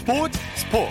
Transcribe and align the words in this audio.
스포츠 0.00 0.38
스포츠. 0.54 0.90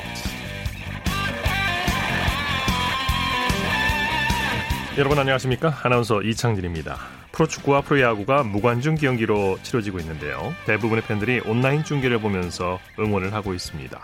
여러분 4.99 5.17
안녕하십니까? 5.17 5.79
아나운서 5.81 6.21
이창진입니다. 6.21 6.95
프로축구와 7.31 7.81
프로야구가 7.81 8.43
무관중 8.43 8.95
경기로 8.95 9.57
치러지고 9.63 9.97
있는데요. 9.99 10.53
대부분의 10.67 11.05
팬들이 11.05 11.39
온라인 11.39 11.83
중계를 11.83 12.19
보면서 12.19 12.79
응원을 12.99 13.33
하고 13.33 13.55
있습니다. 13.55 13.99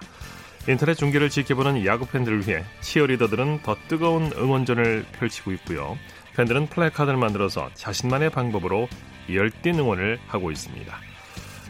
인터넷 0.68 0.96
중계를 0.96 1.29
지켜보는 1.29 1.86
야구 1.86 2.07
팬들을 2.07 2.47
위해 2.47 2.64
치어리더들은 2.82 3.61
더 3.61 3.78
뜨거운 3.87 4.32
응원전을 4.36 5.06
펼치고 5.19 5.51
있고요. 5.51 6.00
팬들은 6.36 6.65
플래카드를 6.69 7.15
만들어서 7.19 7.69
자신만의 7.75 8.32
방법으로 8.32 8.87
열띤 9.32 9.78
응원을 9.78 10.18
하고 10.28 10.50
있습니다 10.50 11.14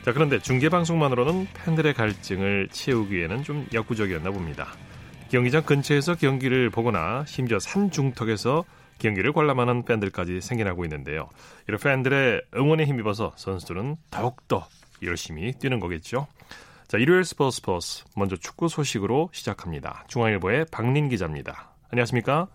자, 0.06 0.14
그런데 0.14 0.38
중계방송만으로는 0.38 1.48
팬들의 1.56 1.96
갈증을 1.96 2.68
채우기에는 2.72 3.42
좀 3.42 3.66
역부족이었나 3.74 4.30
봅니다. 4.30 4.68
경기장 5.30 5.64
근처에서 5.64 6.14
경기를 6.14 6.70
보거나 6.70 7.26
심지어 7.26 7.58
산 7.58 7.90
중턱에서 7.90 8.66
경기를 9.00 9.34
관람하는 9.34 9.84
팬들까지 9.84 10.42
생겨나고 10.42 10.86
있는데요. 10.86 11.28
이런 11.68 11.80
팬들의 11.80 12.44
응원에 12.56 12.86
힘입어서 12.86 13.34
선수들은 13.36 13.96
더욱더 14.12 14.68
열심히 15.02 15.54
뛰는 15.54 15.80
거겠죠. 15.80 16.28
자, 16.88 17.00
일요일 17.00 17.26
스포츠 17.26 17.56
스포츠 17.56 18.04
먼저 18.16 18.36
축구 18.36 18.68
소식으로 18.68 19.32
시작합니다. 19.34 20.04
중앙일보의 20.08 20.68
박린 20.72 21.10
기자입니다. 21.10 21.72
안녕하십니까? 21.92 22.48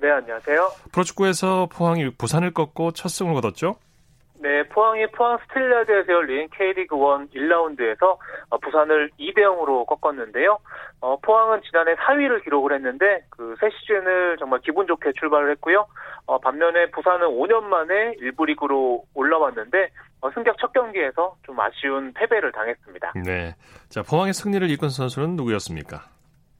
네, 0.00 0.12
안녕하세요. 0.12 0.70
프로축구에서 0.92 1.66
포항이 1.72 2.10
부산을 2.10 2.52
꺾고 2.52 2.92
첫 2.92 3.08
승을 3.08 3.34
거뒀죠? 3.34 3.78
네, 4.44 4.62
포항이 4.64 5.06
포항 5.06 5.38
스틸야드에서 5.38 6.12
열린 6.12 6.48
K리그 6.54 6.94
1 6.94 7.48
1라운드에서 7.48 8.18
어, 8.50 8.58
부산을 8.58 9.08
2대 9.18 9.38
0으로 9.38 9.86
꺾었는데요. 9.86 10.58
어, 11.00 11.16
포항은 11.20 11.62
지난해 11.62 11.94
4위를 11.94 12.44
기록을 12.44 12.74
했는데 12.74 13.24
그 13.30 13.54
새 13.58 13.70
시즌을 13.70 14.36
정말 14.38 14.60
기분 14.60 14.86
좋게 14.86 15.12
출발을 15.12 15.50
했고요. 15.52 15.86
어, 16.26 16.38
반면에 16.38 16.90
부산은 16.90 17.26
5년 17.28 17.62
만에 17.64 18.14
1부 18.20 18.46
리그로 18.46 19.04
올라왔는데 19.14 19.88
어, 20.20 20.30
승격 20.32 20.56
첫 20.58 20.72
경기에서 20.72 21.36
좀 21.44 21.58
아쉬운 21.60 22.12
패배를 22.12 22.52
당했습니다. 22.52 23.12
네. 23.24 23.54
자, 23.88 24.02
포항의 24.02 24.32
승리를 24.34 24.68
이끈 24.70 24.88
선수는 24.90 25.36
누구였습니까? 25.36 26.13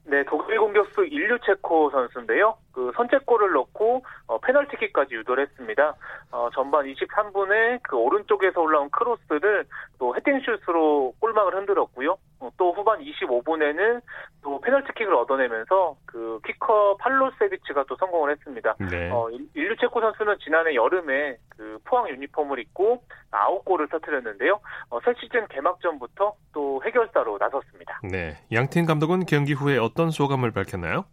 네, 0.07 0.23
독일 0.27 0.59
공격수 0.59 1.05
일류첸코 1.05 1.89
선수인데요. 1.89 2.55
그 2.71 2.91
선제골을 2.95 3.53
넣고 3.53 4.03
어, 4.27 4.37
페널티킥까지 4.37 5.15
유도를 5.15 5.47
했습니다. 5.47 5.95
어, 6.31 6.49
전반 6.53 6.85
23분에 6.85 7.79
그 7.81 7.95
오른쪽에서 7.95 8.61
올라온 8.61 8.89
크로스를 8.91 9.65
또 9.97 10.15
헤딩슛으로 10.15 11.15
골망을 11.19 11.55
흔들었고요. 11.55 12.17
어, 12.45 12.51
또 12.57 12.73
후반 12.73 12.99
25분에는 12.99 14.01
또 14.43 14.61
페널티킥을 14.61 15.13
얻어내면서 15.15 15.95
그 16.05 16.39
키커 16.45 16.97
팔로세비치가 16.97 17.85
또 17.87 17.95
성공을 17.97 18.31
했습니다. 18.31 18.75
네. 18.91 19.09
어, 19.11 19.29
일류 19.53 19.75
체코 19.77 19.99
선수는 19.99 20.37
지난해 20.43 20.75
여름에 20.75 21.37
그 21.49 21.79
포항 21.83 22.07
유니폼을 22.09 22.59
입고 22.59 23.03
9골을 23.31 23.89
터뜨렸는데요. 23.89 24.59
어, 24.89 24.99
새 25.03 25.13
시즌 25.19 25.47
개막전부터 25.47 26.33
또 26.53 26.81
해결사로 26.85 27.37
나섰습니다. 27.39 27.99
네. 28.03 28.37
양팀 28.51 28.85
감독은 28.85 29.25
경기 29.25 29.53
후에 29.53 29.77
어떤 29.77 30.11
소감을 30.11 30.51
밝혔나요? 30.51 31.05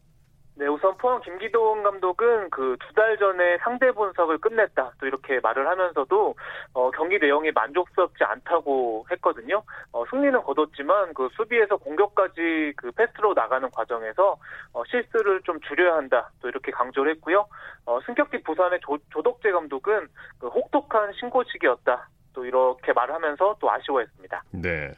네, 0.63 0.69
우선 0.69 0.97
포항 0.97 1.21
김기동 1.23 1.83
감독은 1.83 2.51
그 2.51 2.77
두 2.79 2.95
달 2.95 3.19
전에 3.19 3.59
상대 3.65 3.91
분석을 3.91 4.39
끝냈다. 4.39 4.93
또 5.01 5.07
이렇게 5.07 5.41
말을 5.41 5.67
하면서도 5.67 6.35
어, 6.75 6.91
경기 6.93 7.19
내용이 7.19 7.51
만족스럽지 7.51 8.23
않다고 8.23 9.07
했거든요. 9.11 9.63
어, 9.91 10.05
승리는 10.09 10.41
거뒀지만 10.43 11.15
그 11.15 11.29
수비에서 11.37 11.79
공격까지 11.79 12.75
그 12.77 12.93
패스로 12.93 13.33
나가는 13.35 13.69
과정에서 13.73 14.37
어, 14.73 14.83
실수를 14.85 15.41
좀 15.43 15.59
줄여야 15.63 15.95
한다. 15.97 16.31
또 16.41 16.49
이렇게 16.49 16.71
강조를 16.71 17.15
했고요. 17.17 17.45
어, 17.87 17.99
승격기 18.07 18.43
부산의 18.45 18.79
조, 18.83 18.99
조덕재 19.11 19.51
감독은 19.51 20.07
그 20.39 20.47
혹독한 20.47 21.13
신고식이었다. 21.19 22.09
또 22.35 22.45
이렇게 22.45 22.93
말을 22.93 23.15
하면서 23.15 23.57
또 23.59 23.69
아쉬워했습니다. 23.69 24.45
네. 24.53 24.93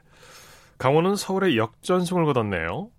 강원은 0.79 1.15
서울에 1.17 1.57
역전승을 1.57 2.27
거뒀네요. 2.27 2.91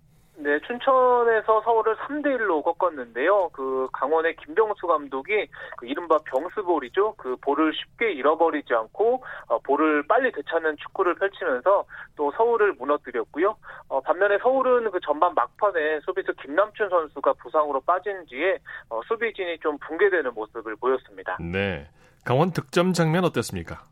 네, 0.46 0.60
춘천에서 0.60 1.60
서울을 1.62 1.96
3대 1.96 2.26
1로 2.38 2.62
꺾었는데요. 2.62 3.48
그 3.52 3.88
강원의 3.92 4.36
김병수 4.36 4.86
감독이 4.86 5.48
그 5.76 5.86
이른바 5.86 6.18
병수볼이죠. 6.18 7.14
그 7.16 7.34
볼을 7.40 7.74
쉽게 7.74 8.12
잃어버리지 8.12 8.72
않고 8.72 9.24
어, 9.48 9.58
볼을 9.58 10.06
빨리 10.06 10.30
되찾는 10.30 10.76
축구를 10.76 11.16
펼치면서 11.16 11.84
또 12.14 12.30
서울을 12.36 12.74
무너뜨렸고요. 12.74 13.56
어, 13.88 14.00
반면에 14.02 14.38
서울은 14.38 14.88
그 14.92 15.00
전반 15.00 15.34
막판에 15.34 15.98
수비수 16.04 16.32
김남춘 16.40 16.90
선수가 16.90 17.32
부상으로 17.42 17.80
빠진 17.80 18.24
뒤에 18.26 18.58
어, 18.88 19.00
수비진이 19.08 19.58
좀 19.58 19.76
붕괴되는 19.78 20.32
모습을 20.32 20.76
보였습니다. 20.76 21.38
네. 21.40 21.88
강원 22.24 22.52
득점 22.52 22.92
장면 22.92 23.24
어땠습니까? 23.24 23.82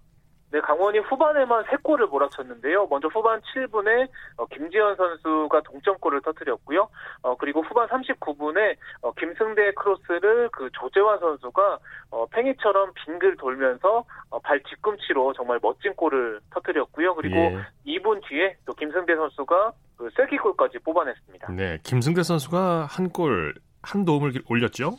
네, 0.54 0.60
강원이 0.60 1.00
후반에만 1.00 1.64
3골을 1.64 2.08
몰아쳤는데요. 2.10 2.86
먼저 2.88 3.08
후반 3.08 3.40
7분에 3.40 4.08
어, 4.36 4.46
김지현 4.46 4.94
선수가 4.94 5.62
동점골을 5.62 6.22
터뜨렸고요. 6.22 6.88
어, 7.22 7.36
그리고 7.36 7.60
후반 7.62 7.88
39분에 7.88 8.76
어, 9.02 9.12
김승대의 9.14 9.74
크로스를 9.74 10.50
그 10.52 10.70
조재환 10.72 11.18
선수가 11.18 11.78
어, 12.12 12.26
팽이처럼 12.26 12.92
빙글 12.94 13.36
돌면서 13.36 14.04
어, 14.30 14.38
발 14.38 14.62
뒤꿈치로 14.62 15.32
정말 15.32 15.58
멋진 15.60 15.92
골을 15.94 16.38
터뜨렸고요. 16.50 17.16
그리고 17.16 17.34
예. 17.36 17.98
2분 17.98 18.24
뒤에 18.28 18.56
또 18.64 18.74
김승대 18.74 19.16
선수가 19.16 19.72
그 19.96 20.08
쐐기골까지 20.16 20.78
뽑아냈습니다. 20.84 21.50
네. 21.50 21.78
김승대 21.82 22.22
선수가 22.22 22.86
한 22.88 23.08
골, 23.08 23.54
한 23.82 24.04
도움을 24.04 24.32
올렸죠? 24.48 24.92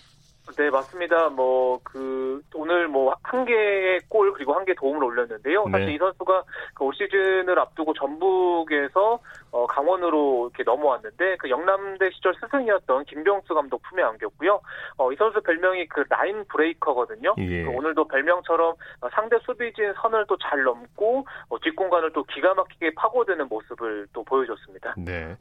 네, 0.58 0.70
맞습니다. 0.70 1.30
뭐, 1.30 1.80
그, 1.84 2.42
오늘 2.54 2.88
뭐, 2.88 3.14
한 3.24 3.46
개의 3.46 4.00
골, 4.08 4.32
그리고 4.34 4.54
한 4.54 4.64
개 4.66 4.74
도움을 4.74 5.04
올렸는데요. 5.04 5.66
사실 5.72 5.88
네. 5.88 5.96
이 5.96 5.98
선수가 5.98 6.44
그올 6.76 6.94
시즌을 6.96 7.60
앞두고 7.60 7.94
전북에서, 7.94 9.20
어, 9.52 9.68
강원으로 9.68 10.50
이렇게 10.54 10.64
넘어왔는데, 10.64 11.38
그 11.38 11.50
영남대 11.50 12.10
시절 12.12 12.34
스승이었던 12.40 13.06
김병수 13.06 13.54
감독 13.54 13.82
품에 13.84 14.02
안겼고요. 14.04 14.62
어, 14.98 15.12
이 15.12 15.16
선수 15.18 15.42
별명이 15.42 15.88
그 15.88 16.04
라인 16.10 16.46
브레이커거든요. 16.46 17.34
예. 17.38 17.64
그 17.64 17.70
오늘도 17.72 18.08
별명처럼 18.08 18.74
어, 19.02 19.10
상대 19.14 19.38
수비진 19.46 19.94
선을 20.02 20.26
또 20.28 20.38
잘 20.38 20.64
넘고, 20.64 21.26
어, 21.50 21.60
뒷공간을 21.60 22.12
또 22.14 22.24
기가 22.24 22.54
막히게 22.54 22.94
파고드는 22.96 23.48
모습을 23.50 24.08
또 24.14 24.24
보여줬습니다. 24.24 24.96
네. 24.98 25.36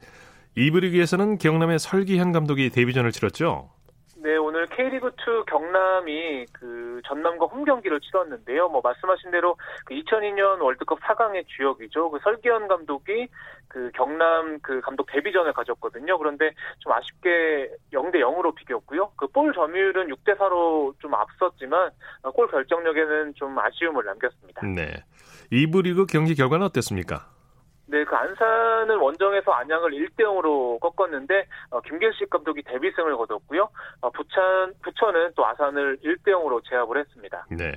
이브리그에서는 0.55 1.37
경남의 1.37 1.79
설기현 1.79 2.31
감독이 2.31 2.69
데뷔전을 2.69 3.11
치렀죠? 3.11 3.69
네, 4.25 4.37
오늘 4.37 4.65
K리그2 4.65 5.45
경남이 5.45 6.47
그 6.51 6.99
전남과 7.05 7.45
홈 7.45 7.63
경기를 7.63 7.99
치렀는데요. 7.99 8.69
뭐 8.69 8.81
말씀하신 8.83 9.29
대로 9.29 9.55
그 9.85 9.93
2002년 9.93 10.63
월드컵 10.63 10.99
4강의 11.01 11.45
주역이죠. 11.45 12.09
그 12.09 12.17
설기현 12.23 12.67
감독이 12.67 13.27
그 13.67 13.91
경남 13.93 14.57
그 14.63 14.81
감독 14.81 15.05
데뷔전을 15.11 15.53
가졌거든요. 15.53 16.17
그런데 16.17 16.55
좀 16.79 16.91
아쉽게 16.93 17.69
0대 17.93 18.15
0으로 18.15 18.55
비겼고요. 18.55 19.11
그 19.15 19.27
볼 19.27 19.53
점유율은 19.53 20.07
6대 20.07 20.37
4로 20.39 20.97
좀 20.99 21.13
앞섰지만 21.13 21.91
어, 22.23 22.31
골 22.31 22.49
결정력에는 22.49 23.35
좀 23.35 23.59
아쉬움을 23.59 24.05
남겼습니다. 24.05 24.65
네. 24.65 25.03
이브리그 25.51 26.07
경기 26.07 26.33
결과는 26.33 26.65
어땠습니까? 26.65 27.34
네, 27.95 28.03
그 28.03 28.13
안산은 28.13 28.97
원정에서 28.97 29.51
안양을 29.51 29.91
1대 29.91 30.25
0으로 30.25 30.77
꺾었는데 30.81 31.47
어, 31.69 31.79
김길식 31.79 32.29
감독이 32.29 32.61
데뷔승을 32.63 33.15
거뒀고요. 33.15 33.69
어, 34.01 34.09
부천 34.09 34.73
부천은 34.83 35.31
또 35.33 35.45
아산을 35.45 35.99
1대 36.03 36.27
0으로 36.33 36.61
제압을 36.69 36.99
했습니다. 36.99 37.45
네. 37.51 37.71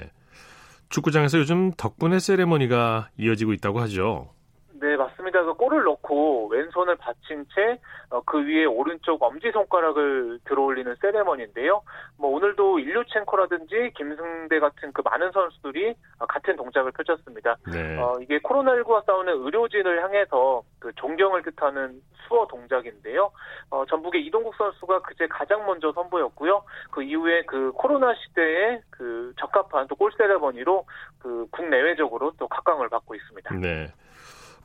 축구장에서 0.89 1.39
요즘 1.39 1.71
덕분에 1.71 2.19
세레머니가 2.19 3.11
이어지고 3.17 3.53
있다고 3.53 3.79
하죠. 3.83 4.31
네, 4.81 4.97
맞습니다. 4.97 5.43
그 5.45 5.55
골을 5.55 5.85
넣고 5.85 6.49
왼손을 6.49 6.97
받친 6.97 7.47
채 7.55 7.79
그 8.25 8.47
위에 8.47 8.65
오른쪽 8.65 9.23
엄지손가락을 9.23 10.41
들어올리는 10.45 10.95
세레머니인데요. 11.01 11.83
뭐 12.17 12.31
오늘도 12.31 12.79
일류첸코라든지 12.79 13.93
김승대 13.97 14.59
같은 14.61 14.93
그 14.93 15.03
많은 15.03 15.31
선수들이 15.33 15.95
어, 16.19 16.27
같은 16.27 16.57
동작을 16.57 16.93
펼쳤습니다. 16.93 17.57
네. 17.71 17.99
어, 17.99 18.19
이게 18.21 18.39
코로나19와 18.39 19.05
싸우는 19.05 19.45
의료진을 19.45 20.03
향해서 20.03 20.63
그 20.79 20.93
존경을 20.97 21.43
뜻하는 21.43 22.01
수어 22.27 22.47
동작인데요. 22.47 23.31
어, 23.71 23.85
전북의 23.87 24.25
이동국 24.27 24.55
선수가 24.57 25.01
그제 25.03 25.27
가장 25.29 25.67
먼저 25.67 25.93
선보였고요. 25.93 26.63
그 26.91 27.03
이후에 27.03 27.43
그 27.43 27.73
코로나 27.73 28.15
시대에 28.15 28.81
그 28.91 29.33
적합한 29.39 29.87
또 29.89 29.99
골 29.99 30.13
세레머니로 30.17 30.87
그 31.19 31.47
국내외적으로 31.51 32.33
또 32.39 32.47
각광을 32.47 32.89
받고 32.89 33.17
있습니다. 33.17 33.55
네. 33.57 33.89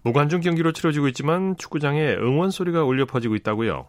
무관중 0.03 0.41
경기로 0.41 0.71
치러지고 0.73 1.07
있지만 1.09 1.55
축구장에 1.57 2.15
응원 2.15 2.49
소리가 2.49 2.83
울려 2.83 3.05
퍼지고 3.05 3.35
있다고요. 3.35 3.87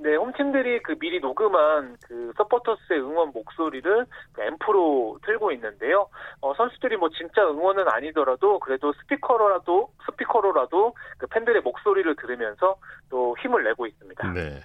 네, 0.00 0.14
홈팀들이 0.14 0.80
그 0.84 0.96
미리 1.00 1.18
녹음한 1.18 1.96
그 2.06 2.32
서포터스의 2.36 3.00
응원 3.00 3.32
목소리를 3.32 4.06
그 4.32 4.42
앰프로 4.42 5.18
틀고 5.26 5.50
있는데요. 5.52 6.08
어, 6.40 6.54
선수들이 6.54 6.96
뭐 6.96 7.08
진짜 7.10 7.42
응원은 7.42 7.84
아니더라도 7.88 8.60
그래도 8.60 8.92
스피커로라도 8.92 9.90
스피커로라도 10.06 10.94
그 11.18 11.26
팬들의 11.26 11.62
목소리를 11.62 12.14
들으면서 12.14 12.76
또 13.10 13.36
힘을 13.42 13.64
내고 13.64 13.86
있습니다. 13.86 14.32
네. 14.34 14.60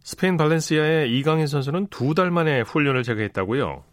스페인 0.00 0.38
발렌시아의 0.38 1.10
이강인 1.18 1.46
선수는 1.46 1.88
두 1.88 2.14
달 2.14 2.30
만에 2.30 2.62
훈련을 2.62 3.02
재개했다고요? 3.02 3.84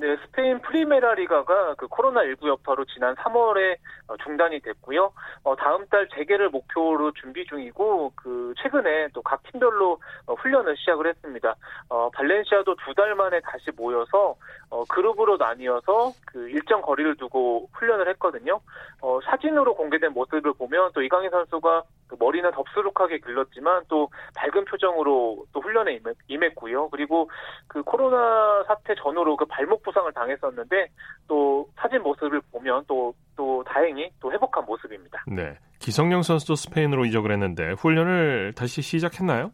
네, 0.00 0.16
스페인 0.24 0.60
프리메라 0.60 1.14
리가가 1.14 1.74
그 1.74 1.88
코로나19 1.88 2.46
여파로 2.46 2.84
지난 2.84 3.16
3월에 3.16 3.76
어, 4.06 4.16
중단이 4.22 4.60
됐고요. 4.60 5.12
어, 5.42 5.56
다음 5.56 5.86
달 5.88 6.08
재개를 6.14 6.50
목표로 6.50 7.10
준비 7.12 7.44
중이고, 7.44 8.12
그, 8.14 8.54
최근에 8.62 9.08
또 9.12 9.22
각 9.22 9.42
팀별로 9.50 9.98
어, 10.26 10.34
훈련을 10.34 10.76
시작을 10.76 11.08
했습니다. 11.08 11.56
어, 11.88 12.10
발렌시아도 12.10 12.76
두 12.76 12.94
달 12.94 13.14
만에 13.16 13.40
다시 13.40 13.70
모여서, 13.76 14.36
어, 14.70 14.84
그룹으로 14.84 15.36
나뉘어서 15.36 16.12
그 16.26 16.48
일정 16.48 16.80
거리를 16.80 17.16
두고 17.16 17.68
훈련을 17.72 18.08
했거든요. 18.10 18.60
어, 19.02 19.18
사진으로 19.24 19.74
공개된 19.74 20.12
모습을 20.12 20.52
보면 20.54 20.92
또 20.94 21.02
이강인 21.02 21.30
선수가 21.30 21.82
그 22.08 22.16
머리는 22.18 22.50
덥수룩하게 22.50 23.18
길렀지만 23.18 23.84
또 23.88 24.10
밝은 24.34 24.64
표정으로 24.64 25.44
또 25.52 25.60
훈련에 25.60 26.00
임했 26.28 26.54
고요. 26.54 26.88
그리고 26.90 27.30
그 27.66 27.82
코로나 27.82 28.64
사태 28.66 28.94
전후로 28.94 29.36
그 29.36 29.44
발목 29.44 29.82
부상을 29.82 30.10
당했었는데 30.12 30.88
또 31.28 31.68
사진 31.76 32.02
모습을 32.02 32.40
보면 32.50 32.84
또, 32.88 33.14
또 33.36 33.62
다행히 33.66 34.10
또 34.20 34.32
회복한 34.32 34.64
모습입니다. 34.64 35.22
네. 35.26 35.58
기성용 35.78 36.22
선수도 36.22 36.54
스페인으로 36.56 37.04
이적을 37.04 37.30
했는데 37.30 37.72
훈련을 37.72 38.54
다시 38.56 38.82
시작했나요? 38.82 39.52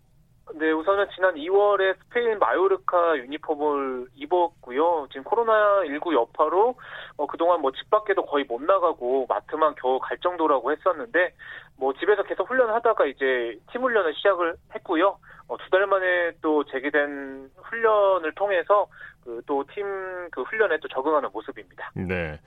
네, 0.56 0.70
우선은 0.70 1.06
지난 1.14 1.34
2월에 1.34 1.96
스페인 1.98 2.38
마요르카 2.38 3.16
유니폼을 3.18 4.06
입었고요. 4.14 5.08
지금 5.10 5.24
코로나19 5.24 6.14
여파로 6.14 6.76
어, 7.16 7.26
그동안 7.26 7.60
뭐 7.60 7.72
집 7.72 7.90
밖에도 7.90 8.24
거의 8.24 8.44
못 8.44 8.62
나가고 8.62 9.26
마트만 9.28 9.74
겨우 9.80 9.98
갈 9.98 10.16
정도라고 10.18 10.70
했었는데 10.70 11.34
뭐 11.76 11.93
집에서 11.94 12.23
계속 12.23 12.49
훈련하다가 12.49 13.06
이제 13.06 13.59
팀 13.73 13.82
훈련을 13.82 14.15
시작을 14.15 14.55
했고요. 14.75 15.19
어, 15.49 15.56
두 15.59 15.69
달 15.71 15.87
만에 15.87 16.32
또 16.41 16.65
재개된 16.65 17.50
훈련을 17.62 18.32
통해서 18.35 18.87
그 19.23 19.43
또팀그 19.47 20.43
훈련에 20.43 20.79
또 20.81 20.88
적응하는 20.88 21.29
모습입니다. 21.32 21.91
네. 21.94 22.38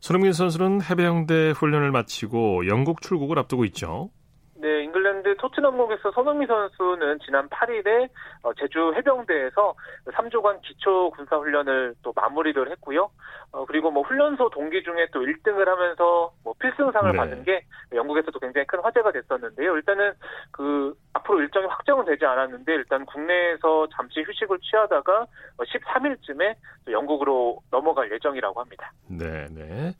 손흥민 0.00 0.32
선수는 0.32 0.82
해병대 0.82 1.52
훈련을 1.52 1.90
마치고 1.90 2.66
영국 2.68 3.00
출국을 3.00 3.38
앞두고 3.38 3.64
있죠. 3.66 4.10
네, 4.66 4.82
잉글랜드 4.82 5.36
토트넘목에서 5.36 6.10
손흥민 6.10 6.48
선수는 6.48 7.20
지난 7.24 7.48
8일에 7.48 8.08
어, 8.42 8.52
제주 8.54 8.92
해병대에서 8.96 9.74
3조간 10.06 10.60
기초 10.62 11.10
군사 11.10 11.36
훈련을 11.36 11.94
또 12.02 12.12
마무리를 12.16 12.68
했고요. 12.72 13.08
어, 13.52 13.64
그리고 13.64 13.92
뭐 13.92 14.02
훈련소 14.02 14.50
동기 14.50 14.82
중에 14.82 15.06
또 15.12 15.20
1등을 15.20 15.66
하면서 15.66 16.32
뭐 16.42 16.52
필승상을 16.58 17.12
네. 17.12 17.16
받은 17.16 17.44
게 17.44 17.64
영국에서도 17.94 18.36
굉장히 18.40 18.66
큰 18.66 18.80
화제가 18.80 19.12
됐었는데요. 19.12 19.76
일단은 19.76 20.14
그 20.50 20.96
앞으로 21.12 21.42
일정이 21.42 21.66
확정은 21.66 22.04
되지 22.04 22.26
않았는데 22.26 22.74
일단 22.74 23.06
국내에서 23.06 23.86
잠시 23.94 24.20
휴식을 24.22 24.58
취하다가 24.58 25.26
13일쯤에 25.58 26.50
어, 26.88 26.90
영국으로 26.90 27.60
넘어갈 27.70 28.10
예정이라고 28.10 28.60
합니다. 28.60 28.90
네, 29.08 29.46
네. 29.52 29.92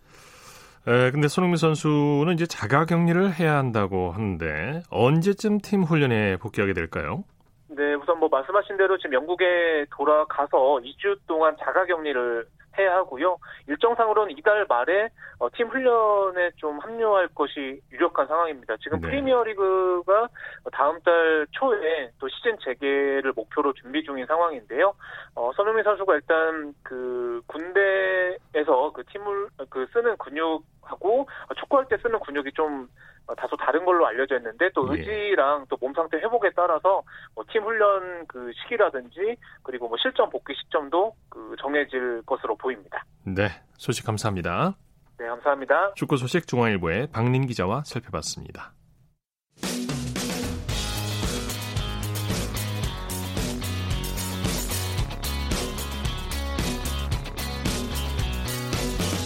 에, 0.88 1.11
근데 1.11 1.27
손흥민 1.27 1.56
선수는 1.56 2.35
이제 2.35 2.47
자가 2.47 2.85
격리를 2.85 3.35
해야 3.35 3.56
한다고 3.56 4.12
하는데 4.12 4.83
언제쯤 4.91 5.59
팀 5.59 5.83
훈련에 5.83 6.37
복귀하게 6.37 6.75
될까요? 6.75 7.25
네, 7.69 7.94
우선 7.94 8.21
뭐 8.21 8.29
말씀하신 8.29 8.77
대로 8.77 8.97
지금 8.97 9.15
영국에 9.15 9.87
돌아가서 9.91 10.81
2주 10.85 11.19
동안 11.27 11.56
자가 11.59 11.85
격리를 11.87 12.47
해야 12.78 12.96
하고요. 12.96 13.38
일정상으로는 13.69 14.37
이달 14.37 14.67
말에 14.69 15.08
어, 15.38 15.49
팀 15.55 15.69
훈련에 15.69 16.50
좀 16.56 16.78
합류할 16.78 17.28
것이 17.34 17.81
유력한 17.93 18.26
상황입니다. 18.26 18.76
지금 18.78 19.00
네. 19.00 19.08
프리미어리그가 19.08 20.28
다음 20.73 21.00
달 21.00 21.46
초에 21.52 22.11
또 22.19 22.28
시즌 22.28 22.56
재개를 22.64 23.32
목표로 23.34 23.73
준비 23.75 24.02
중인 24.05 24.26
상황인데요. 24.26 24.94
어, 25.34 25.52
손흥민 25.55 25.84
선수가 25.84 26.14
일단 26.14 26.75
그 26.82 27.43
군대에서 27.46 28.93
그 28.94 29.05
팀을 29.05 29.49
그 29.69 29.87
쓰는 29.93 30.17
근육하고 30.17 31.29
축구할 31.56 31.87
때 31.88 31.96
쓰는 31.99 32.19
근육이 32.20 32.52
좀 32.52 32.88
다소 33.37 33.56
다른 33.56 33.84
걸로 33.84 34.06
알려져 34.06 34.37
있는데 34.37 34.70
또 34.75 34.88
예. 34.94 35.00
의지랑 35.00 35.67
또몸 35.69 35.93
상태 35.94 36.17
회복에 36.19 36.50
따라서 36.55 37.02
뭐 37.34 37.44
팀 37.50 37.62
훈련 37.64 38.26
그 38.26 38.52
시기라든지 38.62 39.37
그리고 39.62 39.88
뭐 39.88 39.96
실전 39.99 40.31
복귀 40.31 40.55
시점도 40.55 41.14
그 41.28 41.55
정해질 41.61 42.23
것으로 42.26 42.56
보입니다. 42.56 43.05
네, 43.25 43.49
소식 43.78 44.05
감사합니다. 44.06 44.76
네, 45.19 45.26
감사합니다. 45.26 45.94
축구 45.94 46.17
소식 46.17 46.46
중앙일보의 46.46 47.08
박린 47.12 47.46
기자와 47.46 47.84
살펴봤습니다. 47.84 48.73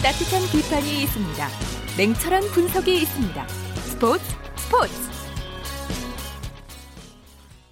따뜻한 0.03 0.41
비판이 0.51 1.03
있습니다. 1.03 1.47
냉철한 1.97 2.41
분석이 2.53 2.93
있습니다. 3.03 3.70
스포츠 4.01 4.23
스포츠 4.55 4.93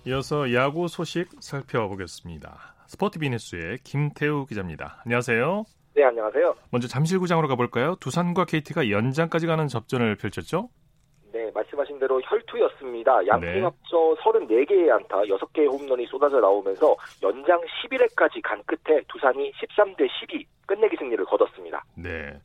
이어서 0.05 0.53
야구 0.53 0.87
소식 0.87 1.27
살펴보겠습니다. 1.39 2.75
스포티비니스의 2.85 3.79
김태우 3.83 4.45
기자입니다. 4.45 5.01
안녕하세요. 5.05 5.63
네, 5.95 6.03
안녕하세요. 6.03 6.53
먼저 6.69 6.87
잠실구장으로 6.87 7.47
가볼까요? 7.47 7.95
두산과 7.95 8.45
KT가 8.45 8.91
연장까지 8.91 9.47
가는 9.47 9.67
접전을 9.67 10.17
펼쳤죠? 10.17 10.69
네, 11.33 11.49
말씀하신 11.51 11.97
대로 11.97 12.21
혈투였습니다. 12.21 13.25
양팀 13.25 13.49
네. 13.51 13.61
합쳐 13.61 14.15
34개의 14.21 14.91
안타, 14.91 15.21
6개의 15.21 15.67
홈런이 15.67 16.05
쏟아져 16.05 16.39
나오면서 16.39 16.95
연장 17.23 17.59
11회까지 17.61 18.39
간 18.43 18.61
끝에 18.67 19.01
두산이 19.07 19.51
13대 19.53 20.07
12 20.07 20.45
끝내기 20.67 20.95
승리를 20.95 21.25
거뒀습니다. 21.25 21.83
네. 21.95 22.39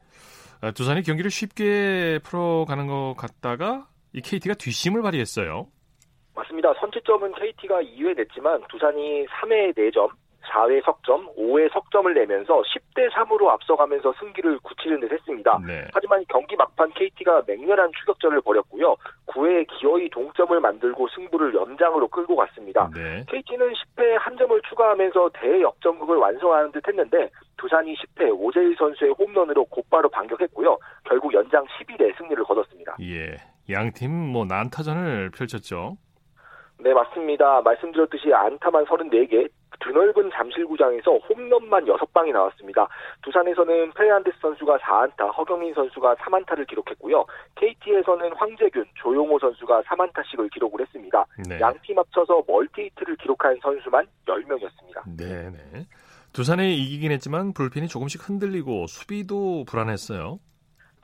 아, 0.64 0.70
두산이 0.70 1.02
경기를 1.02 1.30
쉽게 1.30 2.20
풀어가는 2.24 2.86
것 2.86 3.16
같다가 3.18 3.86
이 4.14 4.22
KT가 4.22 4.54
뒷심을 4.54 5.02
발휘했어요. 5.02 5.66
맞습니다. 6.34 6.72
선취점은 6.80 7.34
KT가 7.34 7.82
2회 7.82 8.16
냈지만 8.16 8.62
두산이 8.70 9.26
3회 9.26 9.76
4점, 9.76 10.08
4회 10.50 10.84
석점, 10.84 11.26
5회 11.36 11.72
석점을 11.72 12.12
내면서 12.12 12.62
10대 12.62 13.10
3으로 13.10 13.48
앞서가면서 13.48 14.14
승기를 14.18 14.58
굳히는 14.60 15.00
듯 15.00 15.12
했습니다. 15.12 15.58
네. 15.66 15.84
하지만 15.92 16.24
경기 16.28 16.56
막판 16.56 16.92
KT가 16.92 17.42
맹렬한 17.46 17.90
추격전을 17.98 18.40
벌였고요. 18.42 18.96
9회 19.26 19.66
기어이 19.78 20.08
동점을 20.10 20.58
만들고 20.60 21.08
승부를 21.08 21.54
연장으로 21.54 22.08
끌고 22.08 22.36
갔습니다. 22.36 22.90
네. 22.94 23.24
KT는 23.28 23.72
10회 23.72 24.18
한 24.18 24.36
점을 24.36 24.60
추가하면서 24.68 25.30
대역전극을 25.34 26.16
완성하는 26.16 26.72
듯 26.72 26.86
했는데 26.86 27.30
두산이 27.56 27.94
10회 27.94 28.30
오재일 28.38 28.76
선수의 28.76 29.14
홈런으로 29.18 29.64
곧바로 29.66 30.08
반격했고요. 30.08 30.78
결국 31.04 31.32
연장 31.34 31.64
11회 31.64 32.16
승리를 32.18 32.42
거뒀습니다. 32.44 32.96
예. 33.00 33.36
양팀 33.70 34.10
뭐 34.10 34.44
난타전을 34.44 35.30
펼쳤죠. 35.30 35.96
네, 36.78 36.92
맞습니다. 36.92 37.62
말씀드렸듯이 37.62 38.32
안타만 38.32 38.84
34개, 38.84 39.48
드넓은 39.80 40.30
잠실구장에서 40.32 41.16
홈런만 41.28 41.84
6방이 41.84 42.32
나왔습니다. 42.32 42.88
두산에서는 43.22 43.92
페레안데스 43.92 44.36
선수가 44.40 44.78
4안타, 44.78 45.36
허경민 45.36 45.74
선수가 45.74 46.14
3안타를 46.16 46.66
기록했고요. 46.66 47.24
KT에서는 47.56 48.32
황재균, 48.36 48.84
조용호 48.94 49.38
선수가 49.38 49.82
3안타씩을 49.82 50.52
기록을 50.52 50.80
했습니다. 50.80 51.24
네. 51.48 51.60
양팀 51.60 51.98
합쳐서 51.98 52.44
멀티히트를 52.46 53.16
기록한 53.16 53.58
선수만 53.62 54.06
10명이었습니다. 54.26 55.16
네, 55.16 55.50
네. 55.50 55.86
두산에 56.32 56.72
이기긴 56.72 57.12
했지만 57.12 57.52
불펜이 57.52 57.88
조금씩 57.88 58.28
흔들리고 58.28 58.86
수비도 58.86 59.64
불안했어요. 59.66 60.38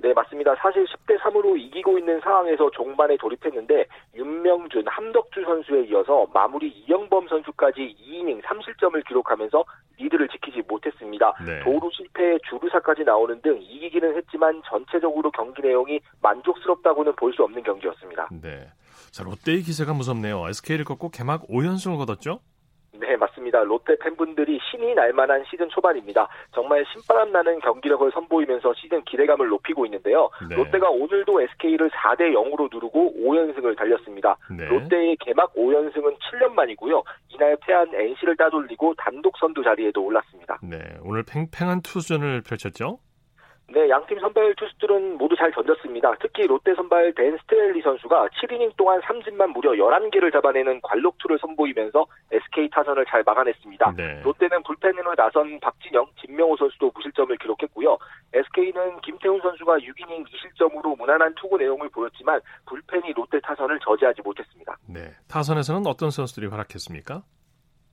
네, 0.02 0.12
맞습니다. 0.14 0.54
사실 0.57 0.85
10대 0.87 1.19
3으로 1.21 1.59
이기고 1.59 1.99
있는 1.99 2.21
상황에서 2.21 2.71
종반에 2.71 3.16
돌입했는데 3.19 3.87
윤명준, 4.14 4.85
함덕주 4.87 5.42
선수에 5.45 5.85
이어서 5.85 6.26
마무리 6.33 6.69
이영범 6.69 7.28
선수까지 7.28 7.97
2이닝 8.00 8.42
3실점을 8.42 9.07
기록하면서 9.07 9.64
리드를 9.99 10.28
지키지 10.28 10.62
못했습니다. 10.66 11.35
네. 11.45 11.61
도루 11.62 11.90
실패에 11.92 12.38
주루사까지 12.49 13.04
나오는 13.04 13.40
등 13.42 13.61
이기기는 13.61 14.16
했지만 14.16 14.62
전체적으로 14.66 15.30
경기 15.30 15.61
내용이 15.62 16.00
만족스럽다고는 16.23 17.14
볼 17.16 17.30
수 17.30 17.45
없는 17.45 17.62
경기였습니다. 17.62 18.28
네. 18.42 18.66
자, 19.12 19.23
롯데의 19.23 19.62
기세가 19.62 19.92
무섭네요. 19.92 20.49
SK를 20.49 20.85
꺾고 20.85 21.11
개막 21.11 21.47
5연승을 21.49 21.97
거뒀죠? 21.99 22.40
네, 23.50 23.59
맞습니다. 23.59 23.64
롯데 23.64 23.97
팬분들이 23.97 24.59
신이 24.71 24.95
날 24.95 25.12
만한 25.12 25.45
시즌 25.50 25.69
초반입니다. 25.69 26.28
정말 26.52 26.85
신바람 26.92 27.33
나는 27.33 27.61
경기력을 27.61 28.11
선보이면서 28.12 28.75
시즌 28.75 29.02
기대감을 29.04 29.49
높이고 29.49 29.85
있는데요. 29.87 30.30
네. 30.49 30.57
롯데가 30.57 30.88
오늘도 30.88 31.40
SK를 31.42 31.90
4대 31.90 32.33
0으로 32.33 32.73
누르고 32.73 33.14
5연승을 33.19 33.76
달렸습니다. 33.76 34.37
네. 34.57 34.64
롯데의 34.66 35.16
개막 35.21 35.52
5연승은 35.54 36.16
7년 36.19 36.52
만이고요. 36.54 37.02
이날 37.28 37.57
패한 37.66 37.95
NC를 37.95 38.37
따돌리고 38.37 38.95
단독 38.95 39.37
선두 39.38 39.62
자리에도 39.62 40.02
올랐습니다. 40.02 40.59
네, 40.62 40.78
오늘 41.02 41.25
팽팽한 41.25 41.83
투전을 41.83 42.42
펼쳤죠? 42.42 42.99
네, 43.73 43.89
양팀 43.89 44.19
선발 44.19 44.55
투수들은 44.57 45.17
모두 45.17 45.37
잘 45.37 45.53
던졌습니다. 45.53 46.15
특히 46.21 46.47
롯데 46.47 46.75
선발 46.75 47.15
댄 47.15 47.39
스트렐리 47.39 47.81
선수가 47.83 48.29
7이닝 48.29 48.77
동안 48.77 49.00
삼진만 49.05 49.50
무려 49.50 49.71
11개를 49.73 50.33
잡아내는 50.33 50.81
관록투를 50.83 51.39
선보이면서 51.41 52.05
SK 52.33 52.69
타선을 52.71 53.07
잘 53.07 53.23
막아냈습니다. 53.25 53.95
네. 53.97 54.21
롯데는 54.23 54.62
불펜으로 54.65 55.15
나선 55.15 55.61
박진영, 55.61 56.07
진명호 56.21 56.57
선수도 56.57 56.91
무실점을 56.95 57.37
기록했고요. 57.37 57.97
SK는 58.33 59.00
김태훈 59.03 59.41
선수가 59.41 59.79
6이닝 59.79 60.27
2실점으로 60.27 60.99
무난한 60.99 61.35
투구 61.37 61.57
내용을 61.59 61.89
보였지만 61.91 62.41
불펜이 62.67 63.12
롯데 63.12 63.39
타선을 63.41 63.79
저지하지 63.85 64.23
못했습니다. 64.23 64.77
네, 64.89 65.12
타선에서는 65.29 65.87
어떤 65.87 66.11
선수들이 66.11 66.49
활약했습니까? 66.49 67.23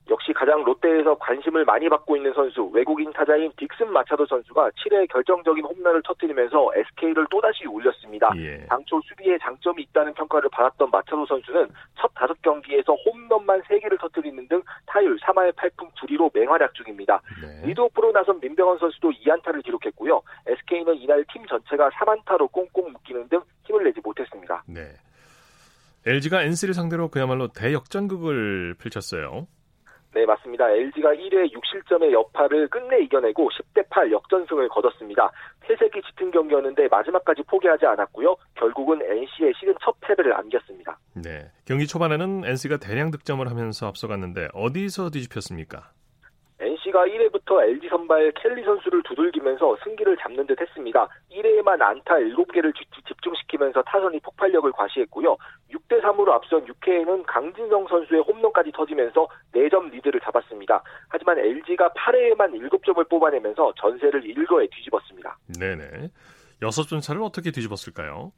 역시 0.09 0.31
가장 0.33 0.63
롯데에서 0.63 1.15
관심을 1.15 1.65
많이 1.65 1.89
받고 1.89 2.15
있는 2.15 2.33
선수 2.33 2.69
외국인 2.73 3.11
타자인 3.11 3.51
딕슨 3.51 3.87
마차도 3.87 4.25
선수가 4.25 4.71
7회 4.71 5.09
결정적인 5.11 5.63
홈런을 5.65 6.01
터뜨리면서 6.03 6.71
SK를 6.75 7.25
또다시 7.29 7.67
올렸습니다. 7.67 8.31
예. 8.37 8.65
당초 8.67 9.01
수비에 9.01 9.37
장점이 9.39 9.83
있다는 9.83 10.13
평가를 10.13 10.49
받았던 10.51 10.89
마차도 10.91 11.25
선수는 11.25 11.69
첫 11.99 12.11
다섯 12.15 12.41
경기에서 12.41 12.93
홈런만 12.93 13.61
3개를 13.63 13.99
터뜨리는 13.99 14.47
등 14.47 14.61
타율 14.85 15.17
3할 15.17 15.53
8푼 15.53 15.91
9리로 15.95 16.31
맹활약 16.33 16.73
중입니다. 16.73 17.21
네. 17.41 17.67
리드오프로 17.67 18.11
나선 18.11 18.39
민병헌 18.39 18.79
선수도 18.79 19.11
2안타를 19.11 19.63
기록했고요. 19.63 20.21
SK는 20.45 20.95
이날 20.95 21.25
팀 21.31 21.45
전체가 21.45 21.89
3안타로 21.89 22.51
꽁꽁 22.51 22.91
묶이는 22.91 23.27
등 23.29 23.41
힘을 23.65 23.83
내지 23.83 23.99
못했습니다. 24.01 24.63
네. 24.67 24.81
LG가 26.05 26.43
NC를 26.43 26.73
상대로 26.73 27.09
그야말로 27.09 27.49
대역전극을 27.49 28.75
펼쳤어요. 28.79 29.47
네, 30.17 30.25
맞습니다. 30.25 30.67
LG가 30.67 31.13
1회 31.13 31.53
6실점의 31.53 32.11
여파를 32.11 32.67
끝내 32.69 33.01
이겨내고 33.01 33.51
10대 33.51 33.87
8 33.87 34.11
역전승을 34.11 34.67
거뒀습니다. 34.69 35.31
회색이 35.69 36.01
짙은 36.01 36.31
경기였는데 36.31 36.87
마지막까지 36.87 37.43
포기하지 37.43 37.85
않았고요. 37.85 38.35
결국은 38.55 38.99
NC의 39.03 39.53
시즌 39.59 39.75
첫 39.79 39.95
패배를 40.01 40.33
안겼습니다. 40.33 40.97
네, 41.13 41.51
경기 41.65 41.85
초반에는 41.85 42.45
NC가 42.45 42.77
대량 42.77 43.11
득점을 43.11 43.47
하면서 43.47 43.85
앞서갔는데 43.85 44.47
어디서 44.55 45.11
뒤집혔습니까? 45.11 45.91
NC가 46.97 47.05
1회부터 47.05 47.61
LG 47.61 47.87
선발 47.89 48.31
켈리 48.41 48.63
선수를 48.63 49.03
두들기면서 49.03 49.77
승기를 49.83 50.17
잡는 50.17 50.47
듯 50.47 50.59
했습니다. 50.59 51.07
1회에만 51.31 51.79
안타 51.79 52.15
7개를 52.15 52.73
집중시키면서 53.07 53.83
타선이 53.83 54.19
폭발력을 54.21 54.71
과시했고요. 54.71 55.37
6대 55.71 56.01
3으로 56.01 56.29
앞선 56.29 56.65
6회에는 56.65 57.23
강진성 57.27 57.87
선수의 57.87 58.21
홈런까지 58.21 58.71
터지면서 58.71 59.27
4점 59.53 59.91
리드를 59.91 60.19
잡았습니다. 60.21 60.81
하지만 61.09 61.37
LG가 61.37 61.89
8회에만 61.89 62.51
7점을 62.53 63.07
뽑아내면서 63.07 63.73
전세를 63.77 64.23
1거에 64.23 64.69
뒤집었습니다. 64.71 65.37
네네. 65.59 66.09
6점 66.61 67.01
차를 67.01 67.21
어떻게 67.21 67.51
뒤집었을까요? 67.51 68.31